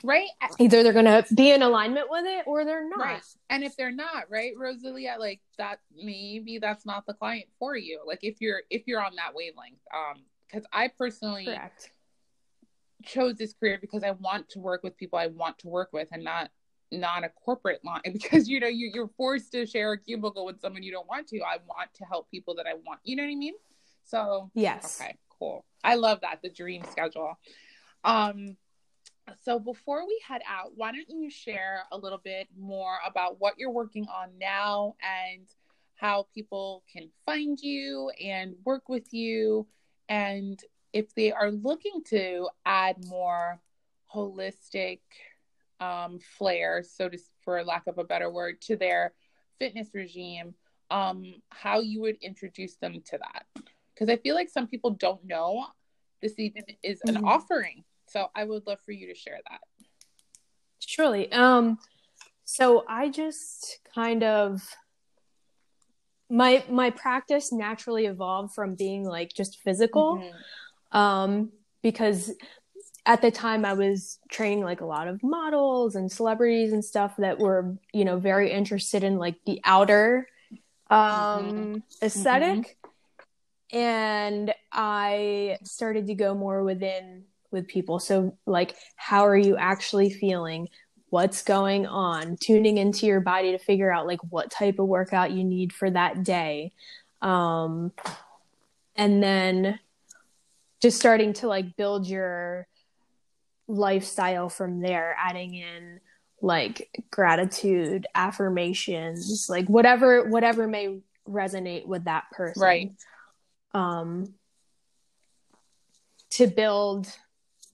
right 0.03 0.29
either 0.59 0.83
they're 0.83 0.93
going 0.93 1.05
to 1.05 1.25
be 1.33 1.51
in 1.51 1.63
alignment 1.63 2.07
with 2.09 2.25
it 2.25 2.45
or 2.45 2.63
they're 2.63 2.87
not 2.87 2.99
right. 2.99 3.23
and 3.49 3.63
if 3.63 3.75
they're 3.75 3.91
not 3.91 4.29
right 4.29 4.53
rosalia 4.55 5.15
like 5.19 5.41
that 5.57 5.79
maybe 5.95 6.59
that's 6.59 6.85
not 6.85 7.05
the 7.07 7.13
client 7.13 7.45
for 7.57 7.75
you 7.75 7.99
like 8.05 8.19
if 8.21 8.39
you're 8.39 8.61
if 8.69 8.83
you're 8.85 9.03
on 9.03 9.15
that 9.15 9.33
wavelength 9.33 9.79
um 9.93 10.21
because 10.47 10.65
I 10.71 10.88
personally 10.88 11.45
Correct. 11.45 11.91
chose 13.03 13.36
this 13.36 13.53
career 13.53 13.77
because 13.79 14.03
I 14.03 14.12
want 14.12 14.49
to 14.49 14.60
work 14.60 14.84
with 14.84 14.97
people 14.97 15.19
I 15.19 15.27
want 15.27 15.60
to 15.60 15.67
work 15.67 15.89
with 15.93 16.08
and 16.12 16.23
not 16.23 16.49
not 16.91 17.23
a 17.23 17.29
corporate 17.29 17.84
line 17.84 18.01
because 18.13 18.47
you 18.47 18.60
know 18.60 18.67
you, 18.67 18.91
you're 18.93 19.10
forced 19.17 19.51
to 19.53 19.65
share 19.65 19.93
a 19.93 19.97
cubicle 19.97 20.45
with 20.45 20.60
someone 20.60 20.84
you 20.84 20.91
don't 20.91 21.08
want 21.08 21.27
to. 21.27 21.39
I 21.41 21.58
want 21.67 21.93
to 21.95 22.05
help 22.05 22.29
people 22.31 22.55
that 22.55 22.65
I 22.67 22.73
want. 22.73 22.99
You 23.03 23.15
know 23.15 23.23
what 23.23 23.31
I 23.31 23.36
mean? 23.36 23.55
So 24.03 24.51
yes. 24.53 24.99
Okay, 24.99 25.15
cool. 25.39 25.65
I 25.84 25.95
love 25.95 26.21
that 26.21 26.41
the 26.41 26.49
dream 26.49 26.84
schedule. 26.91 27.38
Um, 28.03 28.58
so 29.43 29.60
before 29.60 30.05
we 30.05 30.21
head 30.27 30.41
out, 30.47 30.71
why 30.75 30.91
don't 30.91 31.10
you 31.10 31.29
share 31.29 31.84
a 31.91 31.97
little 31.97 32.19
bit 32.23 32.47
more 32.58 32.97
about 33.05 33.39
what 33.39 33.55
you're 33.58 33.71
working 33.71 34.08
on 34.08 34.29
now 34.39 34.95
and 35.01 35.47
how 35.95 36.27
people 36.34 36.84
can 36.91 37.10
find 37.25 37.60
you 37.60 38.12
and 38.23 38.55
work 38.65 38.88
with 38.89 39.13
you 39.13 39.65
and 40.09 40.59
if 40.93 41.13
they 41.13 41.31
are 41.31 41.51
looking 41.51 42.03
to 42.09 42.47
add 42.65 43.05
more 43.05 43.59
holistic 44.13 44.99
um, 45.79 46.19
flair, 46.37 46.83
so 46.83 47.09
to 47.09 47.17
for 47.41 47.63
lack 47.63 47.87
of 47.87 47.97
a 47.97 48.03
better 48.03 48.29
word, 48.29 48.61
to 48.61 48.75
their 48.75 49.13
fitness 49.59 49.89
regime, 49.93 50.53
um, 50.89 51.35
how 51.49 51.79
you 51.79 52.01
would 52.01 52.17
introduce 52.21 52.75
them 52.75 53.01
to 53.05 53.17
that. 53.17 53.45
Because 53.93 54.09
I 54.09 54.17
feel 54.17 54.35
like 54.35 54.49
some 54.49 54.67
people 54.67 54.91
don't 54.91 55.23
know 55.25 55.65
this 56.21 56.39
even 56.39 56.63
is 56.81 57.01
an 57.05 57.15
mm-hmm. 57.15 57.25
offering. 57.25 57.83
So 58.07 58.29
I 58.35 58.45
would 58.45 58.65
love 58.65 58.79
for 58.85 58.91
you 58.91 59.07
to 59.07 59.15
share 59.15 59.39
that. 59.49 59.61
Surely. 60.79 61.31
Um, 61.31 61.77
so 62.45 62.83
I 62.87 63.09
just 63.09 63.79
kind 63.93 64.23
of 64.23 64.67
my 66.29 66.63
my 66.69 66.89
practice 66.89 67.51
naturally 67.51 68.05
evolved 68.05 68.53
from 68.53 68.75
being 68.75 69.03
like 69.03 69.33
just 69.33 69.61
physical 69.61 70.17
mm-hmm. 70.17 70.97
um 70.97 71.51
because 71.81 72.31
at 73.05 73.21
the 73.21 73.31
time 73.31 73.65
I 73.65 73.73
was 73.73 74.17
training 74.29 74.63
like 74.63 74.81
a 74.81 74.85
lot 74.85 75.07
of 75.07 75.21
models 75.21 75.95
and 75.95 76.11
celebrities 76.11 76.73
and 76.73 76.83
stuff 76.83 77.15
that 77.17 77.38
were, 77.38 77.75
you 77.93 78.03
know, 78.03 78.17
very 78.17 78.51
interested 78.51 79.03
in 79.03 79.17
like 79.17 79.35
the 79.45 79.61
outer 79.63 80.27
um 80.89 80.99
mm-hmm. 80.99 81.77
esthetic 82.01 82.57
mm-hmm. 82.57 82.89
And 83.73 84.53
I 84.71 85.57
started 85.63 86.07
to 86.07 86.15
go 86.15 86.33
more 86.33 86.63
within 86.63 87.25
with 87.51 87.67
people. 87.67 87.99
So 87.99 88.38
like 88.45 88.75
how 88.95 89.27
are 89.27 89.38
you 89.38 89.57
actually 89.57 90.09
feeling? 90.09 90.69
What's 91.09 91.43
going 91.43 91.85
on, 91.85 92.37
tuning 92.37 92.77
into 92.77 93.05
your 93.05 93.19
body 93.19 93.51
to 93.51 93.57
figure 93.57 93.91
out 93.91 94.07
like 94.07 94.19
what 94.29 94.51
type 94.51 94.79
of 94.79 94.87
workout 94.87 95.31
you 95.31 95.43
need 95.43 95.71
for 95.71 95.89
that 95.89 96.23
day. 96.23 96.73
Um, 97.21 97.91
and 98.95 99.21
then 99.21 99.79
just 100.81 100.97
starting 100.97 101.33
to 101.33 101.47
like 101.47 101.75
build 101.75 102.07
your 102.07 102.67
lifestyle 103.67 104.49
from 104.49 104.81
there, 104.81 105.15
adding 105.19 105.55
in 105.55 105.99
like 106.41 107.03
gratitude, 107.11 108.07
affirmations, 108.13 109.47
like 109.49 109.67
whatever 109.67 110.29
whatever 110.29 110.67
may 110.67 110.99
resonate 111.27 111.85
with 111.87 112.05
that 112.05 112.25
person. 112.31 112.61
Right. 112.61 112.91
Um 113.73 114.33
to 116.31 116.47
build 116.47 117.07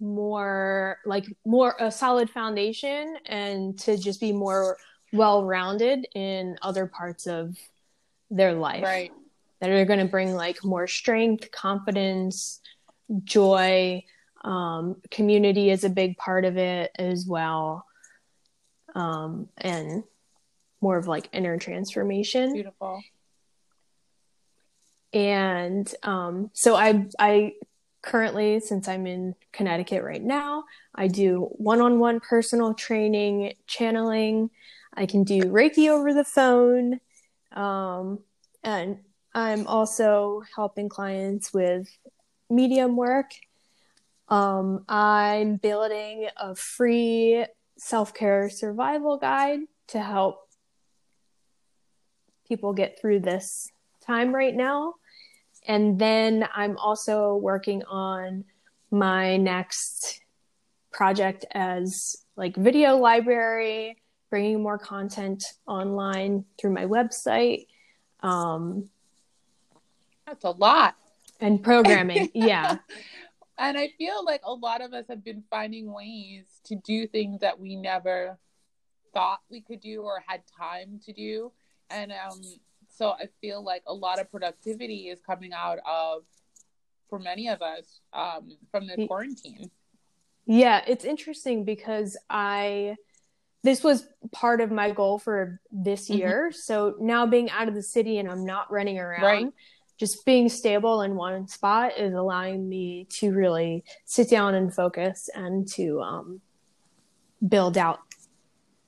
more 0.02 0.98
like 1.06 1.26
more 1.46 1.76
a 1.80 1.92
solid 1.92 2.30
foundation 2.30 3.18
and 3.28 3.78
to 3.80 3.98
just 3.98 4.20
be 4.20 4.34
more 4.34 4.78
well 5.14 5.46
rounded 5.46 6.08
in 6.16 6.58
other 6.62 6.88
parts 6.88 7.28
of 7.28 7.56
their 8.30 8.54
life. 8.54 8.84
Right. 8.84 9.12
That 9.60 9.70
are 9.70 9.86
going 9.86 10.00
to 10.00 10.06
bring 10.06 10.34
like 10.34 10.64
more 10.64 10.88
strength, 10.88 11.52
confidence, 11.52 12.60
joy. 13.24 14.04
Um, 14.44 14.96
community 15.12 15.70
is 15.70 15.84
a 15.84 15.90
big 15.90 16.18
part 16.18 16.46
of 16.46 16.58
it 16.58 16.92
as 16.98 17.28
well. 17.28 17.86
Um, 18.96 19.50
and 19.58 20.04
more 20.82 20.98
of 20.98 21.08
like 21.08 21.30
inner 21.32 21.58
transformation. 21.58 22.54
Beautiful. 22.54 23.04
and 25.14 25.94
um, 26.04 26.50
so 26.54 26.76
I 26.76 27.06
I 27.20 27.54
currently 28.02 28.60
since 28.60 28.88
I'm 28.88 29.06
in 29.08 29.36
Connecticut 29.52 30.04
right 30.04 30.22
now, 30.22 30.66
I 30.96 31.08
do 31.08 31.50
one-on-one 31.54 32.20
personal 32.20 32.74
training, 32.74 33.54
channeling. 33.68 34.50
I 34.94 35.06
can 35.06 35.24
do 35.24 35.42
Reiki 35.44 35.90
over 35.90 36.14
the 36.14 36.24
phone, 36.24 37.00
um, 37.54 38.20
and 38.64 39.00
I'm 39.34 39.68
also 39.68 40.44
helping 40.56 40.90
clients 40.90 41.54
with 41.54 41.88
medium 42.50 42.96
work. 42.98 43.32
Um, 44.28 44.86
I'm 44.88 45.58
building 45.58 46.28
a 46.38 46.56
free 46.56 47.46
self 47.78 48.14
care 48.14 48.50
survival 48.50 49.18
guide 49.18 49.60
to 49.88 50.00
help 50.00 50.48
people 52.48 52.74
get 52.74 53.00
through 53.00 53.20
this 53.22 53.72
time 54.06 54.34
right 54.34 54.56
now. 54.56 54.96
And 55.68 56.00
then 56.00 56.48
I'm 56.54 56.78
also 56.78 57.36
working 57.36 57.84
on 57.84 58.46
my 58.90 59.38
next 59.38 60.22
project 60.92 61.46
as 61.52 62.16
like 62.36 62.56
video 62.56 62.98
library, 62.98 63.98
bringing 64.30 64.62
more 64.62 64.78
content 64.78 65.44
online 65.68 66.46
through 66.60 66.72
my 66.72 66.86
website. 66.86 67.68
Um, 68.22 68.90
That's 70.26 70.44
a 70.44 70.52
lot. 70.52 70.96
And 71.40 71.64
programming, 71.64 72.30
yeah. 72.36 72.78
And 73.58 73.78
I 73.78 73.90
feel 73.98 74.26
like 74.26 74.42
a 74.44 74.54
lot 74.54 74.82
of 74.82 74.94
us 74.94 75.06
have 75.10 75.24
been 75.24 75.44
finding 75.50 75.92
ways 75.92 76.46
to 76.66 76.76
do 76.76 77.08
things 77.08 77.42
that 77.42 77.60
we 77.60 77.76
never 77.76 78.38
thought 79.14 79.40
we 79.50 79.62
could 79.62 79.82
do 79.82 80.02
or 80.02 80.24
had 80.26 80.42
time 80.58 81.00
to 81.06 81.14
do. 81.14 81.52
And 81.90 82.12
um, 82.12 82.42
so 82.92 83.10
I 83.10 83.30
feel 83.40 83.64
like 83.64 83.84
a 83.88 83.94
lot 83.94 84.20
of 84.20 84.30
productivity 84.30 85.10
is 85.10 85.20
coming 85.26 85.52
out 85.54 85.80
of, 85.88 86.24
for 87.10 87.20
many 87.20 87.48
of 87.50 87.62
us, 87.62 88.00
um, 88.14 88.58
from 88.72 88.88
the 88.88 89.08
quarantine. 89.08 89.72
Yeah, 90.46 90.84
it's 90.88 91.06
interesting 91.06 91.64
because 91.66 92.18
I, 92.30 92.96
this 93.64 93.84
was 93.84 94.08
part 94.32 94.62
of 94.62 94.72
my 94.72 94.92
goal 94.92 95.20
for 95.20 95.60
this 95.72 96.10
mm-hmm. 96.10 96.20
year. 96.20 96.50
Mm-hmm. 96.50 96.58
So 96.58 96.96
now 97.00 97.26
being 97.26 97.50
out 97.50 97.68
of 97.68 97.76
the 97.76 97.84
city 97.84 98.18
and 98.18 98.30
I'm 98.30 98.46
not 98.46 98.72
running 98.72 99.00
around. 99.00 99.24
Right 99.24 99.54
just 100.02 100.26
being 100.26 100.50
stable 100.50 101.04
in 101.04 101.14
one 101.14 101.48
spot 101.48 101.92
is 101.96 102.16
allowing 102.16 102.68
me 102.68 103.06
to 103.08 103.32
really 103.32 103.84
sit 104.06 104.28
down 104.28 104.56
and 104.56 104.74
focus 104.74 105.30
and 105.36 105.68
to 105.68 106.02
um, 106.02 106.42
build 107.48 107.78
out 107.78 108.00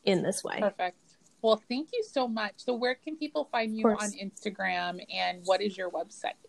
in 0.04 0.24
this 0.24 0.44
way. 0.44 0.58
Perfect. 0.60 0.98
Well, 1.44 1.62
thank 1.70 1.90
you 1.92 2.02
so 2.10 2.26
much. 2.28 2.54
So, 2.56 2.74
where 2.74 2.96
can 2.96 3.18
people 3.18 3.50
find 3.52 3.78
you 3.78 3.86
on 3.86 4.12
Instagram 4.14 5.00
and 5.14 5.42
what 5.44 5.62
is 5.62 5.78
your 5.78 5.92
website? 5.92 6.40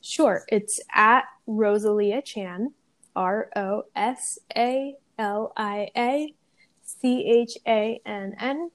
Sure. 0.00 0.44
It's 0.48 0.80
at 0.94 1.24
Rosalia 1.48 2.22
Chann, 2.22 2.74
R 3.16 3.50
O 3.56 3.82
S 3.96 4.38
A 4.56 4.94
L 5.18 5.52
I 5.56 5.88
A 5.96 6.32
C 6.82 7.24
H 7.28 7.58
A 7.66 8.00
N 8.06 8.36
N. 8.38 8.70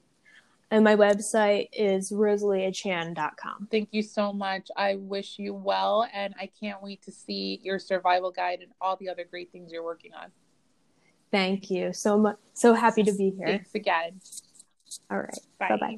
And 0.70 0.84
my 0.84 0.94
website 0.94 1.70
is 1.72 2.12
rosaliachann.com. 2.12 3.68
Thank 3.70 3.88
you 3.92 4.02
so 4.02 4.32
much. 4.32 4.68
I 4.76 4.96
wish 4.96 5.38
you 5.38 5.54
well, 5.54 6.06
and 6.12 6.34
I 6.38 6.50
can't 6.60 6.80
wait 6.82 7.02
to 7.04 7.10
see 7.10 7.60
your 7.64 7.78
survival 7.78 8.30
guide 8.30 8.60
and 8.60 8.70
all 8.80 8.96
the 8.96 9.08
other 9.08 9.24
great 9.24 9.50
things 9.50 9.72
you're 9.72 9.82
working 9.82 10.12
on. 10.14 10.30
Thank 11.32 11.70
you 11.70 11.92
so 11.92 12.18
much. 12.18 12.36
So 12.52 12.74
happy 12.74 13.02
to 13.04 13.12
be 13.12 13.30
here. 13.30 13.46
Thanks 13.46 13.74
again. 13.74 14.20
All 15.10 15.18
right. 15.18 15.38
Bye 15.58 15.76
bye. 15.76 15.96